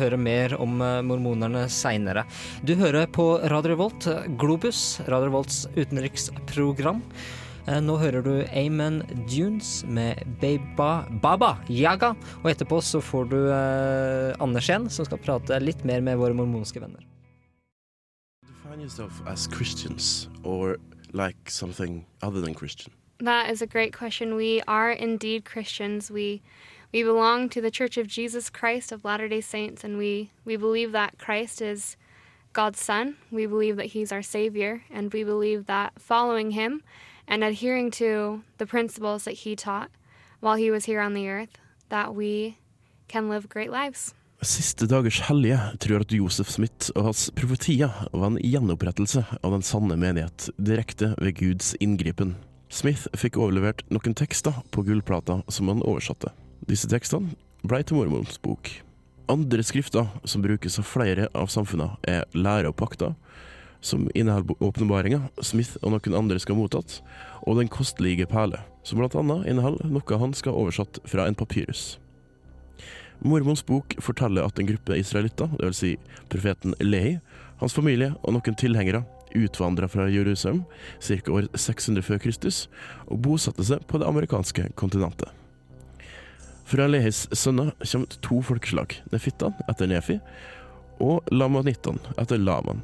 høre 0.00 0.18
mer 0.18 0.56
om 0.58 0.82
mormonerne 1.06 1.68
seinere. 1.70 2.24
Du 2.66 2.74
hører 2.80 3.06
på 3.06 3.36
Radio 3.54 3.76
Revolt, 3.76 4.08
eh, 4.10 4.26
Globus, 4.34 4.98
Radio 5.06 5.30
Revolts 5.30 5.62
utenriksprogram. 5.78 7.04
Eh, 7.68 7.78
Nå 7.78 7.94
hører 8.00 8.24
du 8.26 8.32
Amen 8.58 9.02
Dunes 9.30 9.84
med 9.86 10.18
Baba, 10.40 11.06
Baba 11.22 11.52
Yaga, 11.70 12.16
og 12.42 12.48
etterpå 12.50 12.80
så 12.82 12.98
får 13.00 13.28
du 13.30 13.38
eh, 13.38 14.34
Anders 14.42 14.66
igjen, 14.66 14.88
som 14.90 15.06
skal 15.06 15.20
prate 15.22 15.60
litt 15.62 15.84
mer 15.86 16.02
med 16.02 16.18
våre 16.18 16.34
mormonske 16.34 16.82
venner. 16.82 17.06
As 19.26 19.46
Christians 19.52 20.28
or 20.42 20.78
like 21.12 21.50
something 21.50 22.04
other 22.22 22.40
than 22.40 22.54
Christian. 22.54 22.92
That 23.20 23.50
is 23.50 23.62
a 23.62 23.66
great 23.66 23.92
question. 23.92 24.34
We 24.34 24.62
are 24.66 24.90
indeed 24.90 25.44
Christians. 25.44 26.10
We 26.10 26.42
we 26.92 27.04
belong 27.04 27.48
to 27.50 27.60
the 27.60 27.70
Church 27.70 27.96
of 27.96 28.08
Jesus 28.08 28.50
Christ 28.50 28.90
of 28.90 29.04
Latter-day 29.04 29.40
Saints 29.40 29.84
and 29.84 29.98
we 29.98 30.30
we 30.44 30.56
believe 30.56 30.90
that 30.92 31.18
Christ 31.18 31.62
is 31.62 31.96
God's 32.54 32.80
son. 32.80 33.18
We 33.30 33.46
believe 33.46 33.76
that 33.76 33.92
he's 33.94 34.10
our 34.10 34.22
savior 34.22 34.82
and 34.90 35.12
we 35.12 35.22
believe 35.22 35.66
that 35.66 35.92
following 36.00 36.50
him 36.50 36.82
and 37.28 37.44
adhering 37.44 37.90
to 37.92 38.42
the 38.58 38.66
principles 38.66 39.24
that 39.24 39.44
he 39.44 39.56
taught 39.56 39.90
while 40.40 40.56
he 40.56 40.70
was 40.70 40.84
here 40.86 41.00
on 41.00 41.14
the 41.14 41.28
earth 41.28 41.58
that 41.88 42.14
we 42.14 42.56
can 43.08 43.28
live 43.28 43.48
great 43.48 43.70
lives. 43.70 44.14
Siste 44.42 44.88
dagers 44.90 45.20
hellige 45.28 45.58
tror 45.78 46.02
at 46.02 46.12
Josef 46.12 46.48
Smith 46.50 46.90
og 46.96 47.04
hans 47.12 47.28
profetier 47.38 47.92
var 48.10 48.32
en 48.32 48.40
gjenopprettelse 48.42 49.22
av 49.38 49.52
den 49.54 49.62
sanne 49.62 49.94
menighet, 49.94 50.48
direkte 50.58 51.12
ved 51.20 51.36
Guds 51.38 51.76
inngripen. 51.78 52.34
Smith 52.72 53.06
fikk 53.14 53.38
overlevert 53.38 53.84
noen 53.92 54.16
tekster 54.18 54.56
på 54.74 54.82
gullplata 54.88 55.42
som 55.46 55.70
han 55.70 55.84
oversatte. 55.86 56.32
Disse 56.66 56.90
tekstene 56.90 57.36
blei 57.62 57.84
til 57.86 58.00
Mormons 58.00 58.40
bok. 58.42 58.72
Andre 59.30 59.62
skrifter 59.62 60.10
som 60.26 60.42
brukes 60.42 60.80
av 60.80 60.90
flere 60.90 61.28
av 61.38 61.46
samfunnene, 61.52 61.94
er 62.02 62.26
lære 62.34 62.72
og 62.72 62.78
pakter, 62.80 63.14
som 63.82 64.06
inneholder 64.14 64.54
åpenbaringa 64.62 65.20
Smith 65.42 65.76
og 65.82 65.94
noen 65.94 66.16
andre 66.18 66.38
skal 66.40 66.56
ha 66.56 66.62
mottatt, 66.62 67.00
og 67.42 67.58
Den 67.58 67.68
kostelige 67.68 68.28
perle, 68.30 68.62
som 68.86 69.00
blant 69.02 69.16
annet 69.18 69.48
inneholder 69.50 69.90
noe 69.90 70.18
han 70.22 70.34
skal 70.34 70.54
ha 70.54 70.62
oversatt 70.62 71.02
fra 71.04 71.26
en 71.26 71.38
papyrus. 71.38 71.98
Mormons 73.22 73.62
bok 73.62 73.94
forteller 74.02 74.46
at 74.46 74.58
en 74.58 74.66
gruppe 74.66 74.96
israelitter, 74.98 75.50
dvs. 75.58 75.78
Si 75.78 75.92
profeten 76.30 76.74
Lehi, 76.80 77.18
hans 77.60 77.74
familie 77.74 78.14
og 78.22 78.34
noen 78.34 78.58
tilhengere 78.58 79.04
utvandra 79.38 79.88
fra 79.88 80.08
Jerusalem 80.10 80.64
ca. 81.00 81.32
år 81.32 81.46
600 81.54 82.02
før 82.02 82.18
Kristus 82.18 82.66
og 83.06 83.22
bosatte 83.22 83.64
seg 83.64 83.86
på 83.86 84.00
det 84.02 84.08
amerikanske 84.08 84.72
kontinentet. 84.74 85.30
Fra 86.68 86.86
Lehis 86.88 87.26
sønner 87.36 87.72
kommer 87.82 88.18
to 88.24 88.40
folkeslag, 88.42 88.96
nefittan 89.12 89.54
etter 89.68 89.90
Nefi 89.90 90.18
og 91.02 91.26
lamanittan 91.34 91.98
etter 92.18 92.40
Laman. 92.40 92.82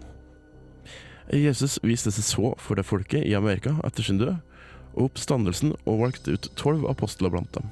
Jesus 1.32 1.78
viste 1.82 2.12
seg 2.14 2.24
så 2.24 2.52
for 2.56 2.78
det 2.78 2.86
folket 2.88 3.26
i 3.26 3.34
Amerika 3.36 3.74
etter 3.84 4.06
sin 4.06 4.20
død 4.20 4.36
og 4.94 5.10
oppstandelsen 5.10 5.74
og 5.84 6.00
valgte 6.02 6.34
ut 6.34 6.48
tolv 6.56 6.86
apostler 6.88 7.30
blant 7.32 7.52
dem. 7.54 7.68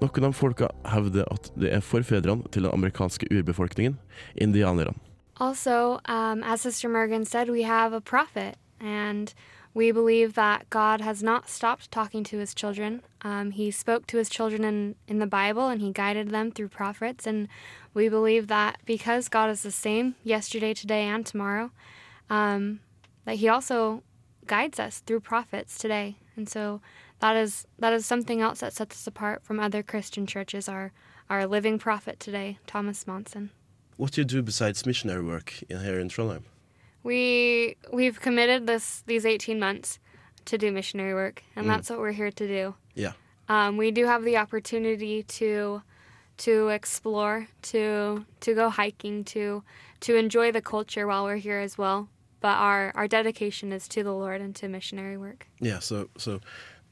Noen 0.00 0.30
av 0.30 0.34
folka 0.38 0.70
hevder 0.88 1.28
at 1.28 1.50
det 1.60 1.74
er 1.76 1.84
forfedrene 1.84 2.48
til 2.54 2.64
den 2.64 2.72
amerikanske 2.72 3.28
urbefolkningen, 3.28 3.98
indianerne. 4.34 4.96
Also, 5.40 6.00
um, 6.08 6.42
as 6.42 6.60
Sister 6.60 6.88
Morgan 6.88 7.24
said, 7.24 7.48
we 7.48 7.62
have 7.62 7.92
a 7.92 8.00
prophet, 8.00 8.56
and 8.80 9.32
we 9.74 9.90
believe 9.90 10.34
that 10.34 10.68
God 10.70 11.00
has 11.00 11.22
not 11.22 11.48
stopped 11.48 11.90
talking 11.90 12.24
to 12.24 12.38
his 12.38 12.54
children. 12.54 13.02
Um, 13.22 13.50
he 13.52 13.70
spoke 13.70 14.06
to 14.08 14.18
his 14.18 14.28
children 14.28 14.64
in, 14.64 14.94
in 15.08 15.18
the 15.18 15.26
Bible, 15.26 15.68
and 15.68 15.80
he 15.80 15.92
guided 15.92 16.30
them 16.30 16.50
through 16.50 16.68
prophets. 16.68 17.26
And 17.26 17.48
we 17.94 18.08
believe 18.08 18.48
that 18.48 18.80
because 18.84 19.28
God 19.28 19.50
is 19.50 19.62
the 19.62 19.70
same 19.70 20.14
yesterday, 20.24 20.74
today, 20.74 21.04
and 21.04 21.24
tomorrow, 21.24 21.70
um, 22.30 22.80
that 23.26 23.36
he 23.36 23.48
also 23.48 24.02
guides 24.46 24.80
us 24.80 25.00
through 25.00 25.20
prophets 25.20 25.76
today. 25.78 26.16
And 26.36 26.48
so 26.48 26.80
that 27.18 27.36
is 27.36 27.66
that 27.78 27.92
is 27.92 28.06
something 28.06 28.40
else 28.40 28.60
that 28.60 28.72
sets 28.72 28.96
us 28.96 29.06
apart 29.06 29.42
from 29.42 29.60
other 29.60 29.82
Christian 29.82 30.26
churches. 30.26 30.68
Our 30.68 30.92
our 31.28 31.46
living 31.46 31.78
prophet 31.78 32.18
today, 32.18 32.58
Thomas 32.66 33.06
Monson. 33.06 33.50
What 33.96 34.12
do 34.12 34.20
you 34.22 34.24
do 34.24 34.42
besides 34.42 34.86
missionary 34.86 35.22
work 35.22 35.62
in, 35.68 35.80
here 35.84 36.00
in 36.00 36.08
Trondheim? 36.08 36.44
We 37.02 37.76
we've 37.92 38.20
committed 38.20 38.66
this 38.66 39.02
these 39.06 39.26
18 39.26 39.58
months 39.58 39.98
to 40.46 40.56
do 40.56 40.72
missionary 40.72 41.14
work, 41.14 41.42
and 41.54 41.66
Mm. 41.66 41.68
that's 41.68 41.90
what 41.90 41.98
we're 41.98 42.12
here 42.12 42.30
to 42.30 42.46
do. 42.46 42.74
Yeah. 42.94 43.12
Um, 43.48 43.76
we 43.76 43.90
do 43.90 44.06
have 44.06 44.24
the 44.24 44.36
opportunity 44.38 45.22
to 45.24 45.82
to 46.38 46.68
explore, 46.68 47.48
to 47.62 48.24
to 48.40 48.54
go 48.54 48.70
hiking, 48.70 49.24
to 49.24 49.62
to 50.00 50.16
enjoy 50.16 50.52
the 50.52 50.62
culture 50.62 51.06
while 51.06 51.24
we're 51.24 51.36
here 51.36 51.58
as 51.58 51.76
well. 51.76 52.08
But 52.40 52.56
our 52.56 52.92
our 52.94 53.06
dedication 53.08 53.72
is 53.72 53.86
to 53.88 54.02
the 54.02 54.12
Lord 54.12 54.40
and 54.40 54.54
to 54.56 54.68
missionary 54.68 55.16
work. 55.18 55.46
Yeah, 55.60 55.78
so 55.80 56.08
so, 56.16 56.40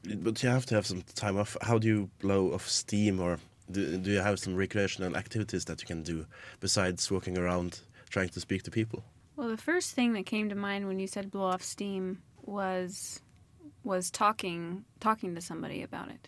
but 0.03 0.41
you 0.43 0.49
have 0.49 0.65
to 0.67 0.75
have 0.75 0.85
some 0.85 1.01
time 1.15 1.37
off. 1.37 1.57
How 1.61 1.77
do 1.79 1.87
you 1.87 2.09
blow 2.19 2.53
off 2.53 2.67
steam, 2.69 3.19
or 3.19 3.39
do, 3.71 3.97
do 3.97 4.11
you 4.11 4.19
have 4.19 4.39
some 4.39 4.55
recreational 4.55 5.15
activities 5.17 5.65
that 5.65 5.81
you 5.81 5.87
can 5.87 6.03
do 6.03 6.25
besides 6.59 7.09
walking 7.11 7.37
around 7.37 7.79
trying 8.09 8.29
to 8.29 8.39
speak 8.39 8.63
to 8.63 8.71
people? 8.71 9.03
Well, 9.35 9.49
the 9.49 9.57
first 9.57 9.95
thing 9.95 10.13
that 10.13 10.25
came 10.25 10.49
to 10.49 10.55
mind 10.55 10.87
when 10.87 10.99
you 10.99 11.07
said 11.07 11.31
blow 11.31 11.45
off 11.45 11.63
steam 11.63 12.21
was 12.43 13.21
was 13.83 14.11
talking 14.11 14.85
talking 14.99 15.35
to 15.35 15.41
somebody 15.41 15.81
about 15.83 16.09
it. 16.09 16.27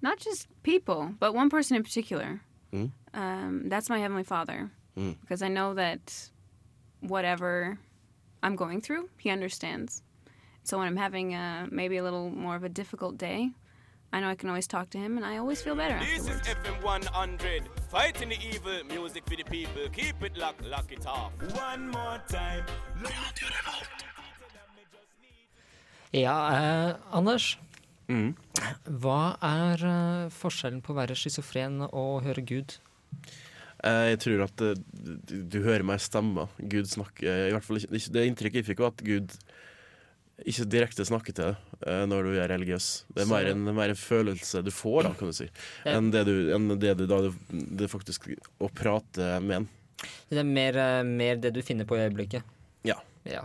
Not 0.00 0.18
just 0.18 0.48
people, 0.62 1.14
but 1.20 1.34
one 1.34 1.50
person 1.50 1.76
in 1.76 1.82
particular. 1.82 2.40
Mm. 2.72 2.90
Um, 3.14 3.68
that's 3.68 3.90
my 3.90 3.98
heavenly 3.98 4.24
Father, 4.24 4.70
Mm. 4.96 5.16
because 5.20 5.42
I 5.42 5.48
know 5.48 5.74
that 5.74 6.30
whatever 7.00 7.78
I'm 8.42 8.56
going 8.56 8.80
through, 8.80 9.08
He 9.18 9.30
understands. 9.30 10.02
So 10.64 10.78
when 10.78 10.86
I'm 10.86 10.96
having 10.96 11.34
a, 11.34 11.66
maybe 11.70 11.96
a 11.96 12.02
little 12.02 12.30
more 12.30 12.54
of 12.56 12.64
a 12.64 12.68
difficult 12.68 13.18
day, 13.18 13.50
I 14.12 14.20
know 14.20 14.28
I 14.28 14.34
can 14.34 14.48
always 14.48 14.66
talk 14.66 14.90
to 14.90 14.98
Him, 14.98 15.16
and 15.16 15.24
I 15.24 15.38
always 15.38 15.62
feel 15.62 15.74
better 15.74 15.98
This 15.98 16.28
is. 16.28 16.40
FM 16.42 16.82
100, 16.82 17.68
fighting 17.90 18.28
the 18.28 18.38
evil, 18.44 18.84
music 18.88 19.22
for 19.26 19.36
the 19.36 19.44
people. 19.44 19.88
Keep 19.92 20.22
it 20.22 20.36
locked, 20.36 20.64
lock 20.66 20.92
it 20.92 21.06
off. 21.06 21.32
One 21.56 21.88
more 21.88 22.20
time. 22.28 22.64
Ja, 26.12 26.36
eh, 26.52 26.94
Anders. 27.10 27.56
Hva 28.84 29.20
er 29.40 29.80
eh, 29.88 30.28
forskjellen 30.28 30.82
på 30.84 30.92
å 30.92 30.98
være 30.98 31.16
schizofren 31.16 31.80
og 31.88 32.26
høre 32.26 32.42
Gud? 32.44 32.74
Eh, 33.82 34.12
Jeg 34.12 34.22
tror 34.22 34.44
at 34.46 34.62
eh, 34.62 34.78
du, 34.78 35.36
du 35.50 35.58
hører 35.64 35.84
meg 35.86 36.02
stemme. 36.02 36.46
Gud 36.58 36.90
snakker 36.90 37.48
i 37.48 37.52
hvert 37.54 37.66
fall 37.66 37.82
ikke, 37.82 38.14
Det 38.14 38.24
inntrykket 38.28 38.62
jeg 38.62 38.70
fikk, 38.70 38.82
var 38.84 38.94
at 38.94 39.04
Gud 39.06 39.36
ikke 40.48 40.66
direkte 40.70 41.04
snakker 41.06 41.34
til 41.36 41.50
deg 41.52 41.86
eh, 41.86 42.02
når 42.08 42.26
du 42.26 42.32
er 42.40 42.50
religiøs. 42.50 42.88
Det 43.14 43.24
er 43.24 43.30
mer 43.30 43.50
en, 43.52 43.68
mer 43.76 43.92
en 43.92 43.98
følelse 43.98 44.62
du 44.64 44.72
får, 44.74 45.06
da, 45.06 45.12
kan 45.18 45.30
du 45.30 45.36
si, 45.36 45.46
enn 45.88 46.10
det 46.14 46.24
du, 46.26 46.34
enn 46.56 46.72
det 46.82 46.96
du 46.98 47.04
da 47.10 47.20
det 47.52 47.90
faktisk 47.92 48.30
å 48.58 48.70
prate 48.72 49.36
med 49.44 49.60
en. 49.60 49.68
Det 50.32 50.40
er 50.40 50.48
mer, 50.48 50.78
eh, 50.82 51.04
mer 51.06 51.38
det 51.42 51.52
du 51.54 51.62
finner 51.62 51.86
på 51.86 51.98
i 51.98 52.04
øyeblikket. 52.06 52.46
Ja. 52.88 52.98
Ja. 53.28 53.44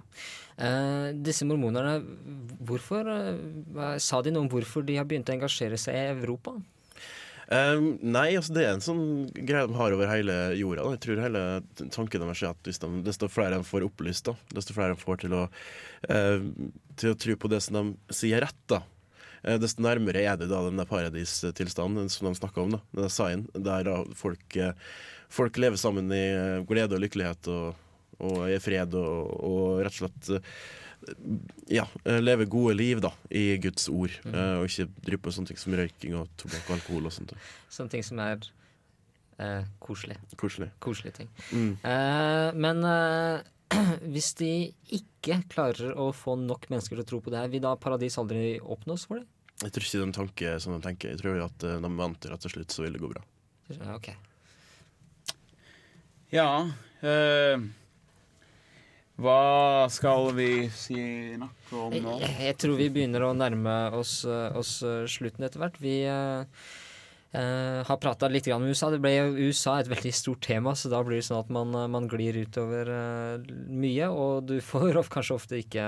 Uh, 0.57 1.13
disse 1.21 1.45
mormonerne, 1.45 1.99
hvorfor 2.65 3.05
uh, 3.05 3.91
Sa 4.01 4.23
de 4.25 4.31
noe 4.33 4.47
om 4.47 4.49
hvorfor 4.49 4.81
de 4.87 4.95
har 4.97 5.05
begynt 5.05 5.29
å 5.29 5.35
engasjere 5.35 5.77
seg 5.77 5.93
i 5.93 6.07
Europa? 6.15 6.55
Nei, 7.47 8.35
altså 8.35 8.51
det 8.57 8.63
er 8.65 8.73
en 8.75 8.83
sånn 8.83 9.05
greie 9.31 9.69
de 9.69 9.77
har 9.77 9.93
over 9.95 10.09
hele 10.11 10.35
jorda. 10.59 10.83
Da. 10.83 10.95
Jeg 10.97 11.03
tror 11.05 11.21
hele 11.23 11.43
tanken 11.95 12.23
deres 12.25 12.43
er 12.43 12.51
at 12.51 12.67
de, 12.67 12.89
desto 13.05 13.29
flere 13.31 13.55
de 13.55 13.67
får 13.67 13.85
opplyst, 13.87 14.27
da, 14.27 14.35
desto 14.57 14.75
flere 14.75 14.95
de 14.95 14.99
får 14.99 15.21
til 15.23 15.35
å, 15.37 15.45
uh, 16.11 16.47
til 16.99 17.13
å 17.13 17.19
tro 17.23 17.37
på 17.39 17.51
det 17.53 17.61
som 17.63 17.79
de 17.79 18.15
sier 18.15 18.43
rett, 18.43 18.59
da. 18.67 18.81
Uh, 19.45 19.55
desto 19.63 19.85
nærmere 19.85 20.25
er 20.27 20.35
det 20.41 20.49
da 20.51 20.59
den 20.65 20.81
der 20.81 20.89
paradistilstanden 20.89 22.11
som 22.11 22.27
de 22.27 22.35
snakker 22.35 22.65
om, 22.65 22.75
da. 22.75 22.81
Den 22.99 23.15
sign, 23.15 23.47
der 23.55 23.87
da 23.87 24.01
folk, 24.19 24.59
uh, 24.59 24.75
folk 25.31 25.61
lever 25.63 25.79
sammen 25.79 26.11
i 26.11 26.25
glede 26.67 26.99
og 26.99 27.05
lykkelighet 27.05 27.47
og, 27.53 27.79
og 28.27 28.43
i 28.51 28.59
fred 28.59 28.99
og, 28.99 29.39
og 29.47 29.85
rett 29.87 29.95
og 29.95 30.03
slett 30.03 30.43
ja, 31.71 31.85
eh, 32.03 32.19
leve 32.21 32.47
gode 32.49 32.75
liv 32.77 33.01
da, 33.03 33.11
i 33.29 33.57
Guds 33.61 33.87
ord, 33.89 34.13
eh, 34.27 34.53
og 34.59 34.67
ikke 34.67 34.87
drive 35.05 35.23
på 35.23 35.33
sånne 35.35 35.51
ting 35.51 35.61
som 35.61 35.75
røyking 35.77 36.15
og 36.19 36.31
tobakk 36.39 36.69
og 36.69 36.77
alkohol 36.77 37.09
og 37.09 37.15
sånt. 37.15 37.35
Sånne 37.73 37.93
ting 37.93 38.05
som 38.05 38.21
er 38.23 38.41
uh, 39.39 39.63
koselig. 39.83 40.17
Koselig. 40.39 40.69
Koselige 40.83 41.21
ting. 41.21 41.31
Mm. 41.51 41.71
Uh, 41.85 42.49
men 42.57 42.83
hvis 44.13 44.33
de 44.39 44.51
ikke 44.99 45.41
klarer 45.51 45.95
å 45.99 46.09
få 46.15 46.37
nok 46.39 46.69
mennesker 46.71 46.97
til 46.97 47.05
å 47.05 47.09
tro 47.13 47.21
på 47.23 47.33
det 47.33 47.43
her, 47.43 47.51
vil 47.53 47.65
da 47.65 47.75
paradis 47.79 48.19
aldri 48.19 48.57
oppnås 48.61 49.07
for 49.09 49.21
dem? 49.21 49.27
Jeg 49.63 49.73
tror 49.73 49.87
ikke 49.87 50.03
de 50.03 50.13
tanker 50.13 50.59
som 50.61 50.75
de 50.75 50.83
tenker. 50.83 51.15
Jeg 51.15 51.21
tror 51.23 51.41
at 51.47 51.63
de 51.65 51.89
venter 51.97 52.33
at 52.33 52.43
til 52.45 52.53
slutt 52.53 52.73
så 52.75 52.85
vil 52.85 52.93
det 52.93 53.01
gå 53.01 53.09
bra. 53.09 53.23
Okay. 53.67 53.95
ok. 53.95 54.09
Ja 56.31 56.49
eh, 57.01 57.59
Hva 59.17 59.87
skal 59.89 60.29
vi 60.37 60.49
si 60.69 60.97
noe 61.41 61.77
om 61.87 61.93
nå? 61.93 62.17
Jeg, 62.21 62.35
jeg 62.51 62.57
tror 62.61 62.75
vi 62.77 62.89
begynner 62.93 63.23
å 63.25 63.31
nærme 63.33 63.77
oss, 63.97 64.19
eh, 64.29 64.57
oss 64.57 64.77
eh, 64.85 65.07
slutten 65.09 65.47
etter 65.47 65.63
hvert. 65.63 65.79
Vi 65.81 65.95
eh, 66.05 66.67
eh, 67.33 67.79
har 67.87 67.97
prata 68.03 68.29
litt 68.29 68.49
om 68.53 68.67
USA. 68.69 68.91
Det 68.93 69.01
ble 69.01 69.15
jo 69.15 69.47
USA 69.49 69.79
et 69.81 69.89
veldig 69.89 70.13
stort 70.13 70.45
tema, 70.45 70.75
så 70.77 70.91
da 70.93 71.01
blir 71.01 71.17
det 71.17 71.25
sånn 71.31 71.41
at 71.41 71.49
man, 71.49 71.73
man 71.89 72.05
glir 72.11 72.37
utover 72.43 72.93
eh, 72.93 73.47
mye. 73.73 74.11
Og 74.13 74.51
du 74.51 74.59
får 74.61 75.01
kanskje 75.15 75.39
ofte 75.39 75.63
ikke 75.63 75.87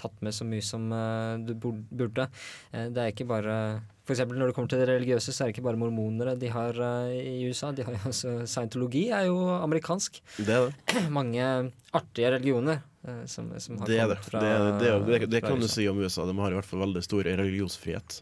tatt 0.00 0.24
med 0.24 0.36
så 0.36 0.48
mye 0.48 0.64
som 0.64 0.88
eh, 0.96 1.44
du 1.44 1.52
burde. 1.60 2.30
Det 2.72 3.04
er 3.04 3.12
ikke 3.12 3.28
bare 3.28 3.58
for 4.06 4.14
eksempel 4.14 4.38
når 4.38 4.52
det 4.52 4.54
kommer 4.56 4.70
til 4.70 4.78
det 4.82 4.88
religiøse, 4.88 5.32
så 5.34 5.42
er 5.44 5.48
det 5.50 5.56
ikke 5.56 5.64
bare 5.66 5.78
mormonere 5.80 6.36
de 6.38 6.48
har 6.54 6.76
uh, 6.78 7.10
i 7.10 7.40
USA. 7.50 7.72
De 7.74 7.82
har 7.82 7.96
jo 7.96 8.04
også 8.12 8.34
Scientologi 8.46 9.08
er 9.10 9.26
jo 9.26 9.40
amerikansk. 9.58 10.20
Det 10.38 10.54
er 10.54 10.68
det. 10.70 11.02
Mange 11.18 11.48
artige 11.96 12.30
religioner 12.36 12.78
eh, 13.08 13.24
som, 13.26 13.50
som 13.58 13.78
har 13.82 13.90
Det 13.90 13.98
er 13.98 14.10
det. 14.12 14.18
kommet 14.20 14.30
fra 14.30 14.40
Det, 14.44 14.52
er- 14.54 14.78
det, 14.78 14.88
er- 14.92 15.04
det, 15.26 15.30
det 15.34 15.40
fra 15.42 15.50
kan 15.50 15.60
du 15.64 15.68
si 15.72 15.88
om 15.90 15.98
USA. 15.98 16.26
De 16.30 16.36
har 16.38 16.54
i 16.54 16.58
hvert 16.60 16.70
fall 16.70 16.84
veldig 16.86 17.02
stor 17.06 17.26
religionsfrihet. 17.28 18.20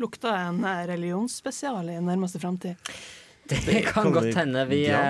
Lukta 0.00 0.32
en 0.48 0.64
eh, 0.64 0.84
religionsspesial 0.94 1.90
i 1.92 1.98
nærmeste 2.00 2.40
framtid. 2.40 2.76
Det, 3.48 3.82
kan 3.86 4.10
godt 4.12 4.34
hende 4.36 4.64
vi, 4.68 4.82
ja, 4.86 5.00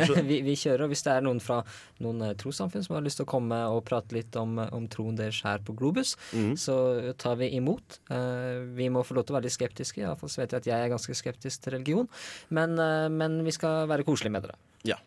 eh, 0.00 0.20
vi, 0.28 0.40
vi 0.44 0.56
kjører. 0.58 0.88
Hvis 0.90 1.04
det 1.06 1.14
er 1.14 1.24
noen 1.24 1.40
fra 1.42 1.62
noen 2.04 2.24
eh, 2.26 2.34
trossamfunn 2.38 2.84
som 2.84 2.98
har 2.98 3.06
lyst 3.06 3.20
til 3.20 3.26
å 3.26 3.30
komme 3.30 3.60
og 3.72 3.84
prate 3.88 4.16
litt 4.16 4.36
om, 4.40 4.58
om 4.60 4.88
troen 4.92 5.16
deres 5.18 5.40
her 5.46 5.64
på 5.64 5.76
Globus, 5.78 6.16
mm. 6.32 6.52
så 6.60 6.76
tar 7.20 7.38
vi 7.40 7.52
imot. 7.56 8.00
Eh, 8.12 8.66
vi 8.76 8.90
må 8.92 9.04
få 9.06 9.16
lov 9.16 9.26
til 9.26 9.36
å 9.36 9.38
være 9.38 9.48
litt 9.48 9.56
skeptiske. 9.56 10.02
Iallfall 10.04 10.32
så 10.32 10.42
vet 10.42 10.52
jeg 10.54 10.64
at 10.64 10.70
jeg 10.72 10.84
er 10.88 10.92
ganske 10.92 11.16
skeptisk 11.16 11.64
til 11.64 11.78
religion. 11.78 12.12
Men, 12.54 12.76
eh, 12.82 13.08
men 13.12 13.40
vi 13.46 13.54
skal 13.56 13.88
være 13.90 14.06
koselige 14.06 14.36
med 14.36 14.48
dere. 14.48 14.60
Ja. 14.86 15.00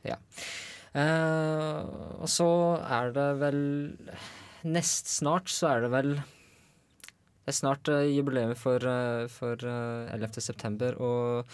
Eh, 0.98 1.80
og 2.18 2.30
så 2.32 2.50
er 2.82 3.12
det 3.14 3.30
vel 3.44 3.60
Nest 4.66 5.08
snart 5.14 5.52
så 5.54 5.68
er 5.70 5.84
det 5.84 5.92
vel 5.94 6.10
Det 6.18 7.52
er 7.54 7.58
snart 7.60 7.92
jubileum 8.10 8.56
for, 8.58 8.82
eh, 8.82 9.28
for 9.32 9.62
eh, 9.62 10.16
11. 10.16 10.42
september, 10.42 10.98
og 11.02 11.46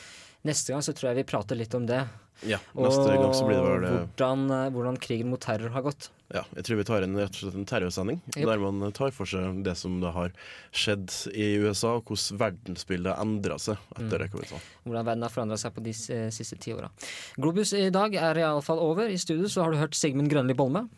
neste 0.46 0.74
gang 0.76 0.84
så 0.86 0.94
tror 0.96 1.12
jeg 1.12 1.24
vi 1.24 1.30
prater 1.34 1.58
litt 1.60 1.74
om 1.78 1.86
det. 1.90 2.04
Ja, 2.44 2.58
neste 2.76 3.14
gang 3.16 3.32
så 3.34 3.46
blir 3.48 3.62
det 3.62 3.68
vel 3.70 3.84
det. 3.86 3.92
hvordan, 3.96 4.42
eh, 4.52 4.70
hvordan 4.76 4.98
krigen 5.00 5.30
mot 5.32 5.40
terror 5.40 5.72
har 5.72 5.82
gått. 5.86 6.10
Ja, 6.34 6.42
jeg 6.58 6.66
tror 6.66 6.80
vi 6.82 6.84
tar 6.90 7.04
en, 7.06 7.14
rett 7.16 7.30
og 7.38 7.38
slett 7.46 7.56
en 7.56 7.68
terrorsending, 7.70 8.18
Yep. 8.36 8.46
der 8.50 8.60
man 8.60 8.92
tar 8.92 9.12
for 9.16 9.30
seg 9.30 9.62
det 9.64 9.76
som 9.78 10.00
da 10.02 10.12
har 10.12 10.32
skjedd 10.74 11.14
i 11.32 11.56
USA, 11.62 11.94
og 12.00 12.10
hvordan 12.10 12.40
verdensbildet 12.42 13.14
har 13.14 13.24
endra 13.24 13.58
seg 13.62 13.78
etter 13.96 14.20
det. 14.20 14.32
kan 14.32 14.42
vi 14.42 14.50
ta. 14.50 14.60
Hvordan 14.84 15.06
verden 15.06 15.22
har 15.24 15.30
forandra 15.30 15.58
seg 15.62 15.74
på 15.78 15.84
de 15.86 15.94
eh, 16.18 16.30
siste 16.34 16.58
ti 16.60 16.74
åra. 16.74 16.90
Globus 17.38 17.72
i 17.78 17.90
dag 17.94 18.14
er 18.16 18.42
iallfall 18.42 18.80
over. 18.84 19.08
I 19.08 19.18
studio 19.22 19.48
så 19.48 19.64
har 19.64 19.72
du 19.72 19.78
hørt 19.78 19.96
Sigmund 19.96 20.30
Grønli 20.34 20.56
Bolme. 20.58 20.90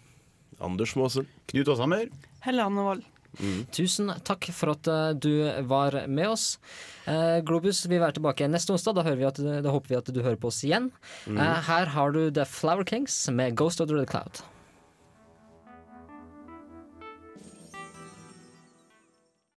Anders 0.59 0.95
Maasen. 0.95 1.27
Knut 1.51 1.67
Aashammer. 1.69 2.09
Helle 2.41 2.63
Anne 2.65 2.81
Wold. 3.39 3.69
Tusen 3.75 4.11
takk 4.27 4.49
for 4.55 4.73
at 4.73 4.89
eh, 4.91 5.13
du 5.17 5.31
var 5.69 5.99
med 6.07 6.33
oss. 6.33 6.47
Eh, 7.05 7.39
Globus 7.47 7.85
vil 7.87 8.01
være 8.03 8.17
tilbake 8.19 8.49
neste 8.51 8.75
onsdag. 8.75 8.97
Da, 8.97 9.07
hører 9.07 9.21
vi 9.21 9.29
at, 9.29 9.41
da 9.63 9.73
håper 9.73 9.93
vi 9.93 9.99
at 10.01 10.13
du 10.13 10.21
hører 10.23 10.39
på 10.41 10.51
oss 10.51 10.63
igjen. 10.67 10.91
Mm. 11.25 11.39
Eh, 11.39 11.57
her 11.69 11.93
har 11.95 12.15
du 12.15 12.21
The 12.31 12.47
Flower 12.49 12.87
Kings 12.87 13.15
med 13.31 13.57
Ghost 13.59 13.81
of 13.83 13.91
the 13.91 13.97
Red 13.97 14.11
Cloud. 14.11 14.43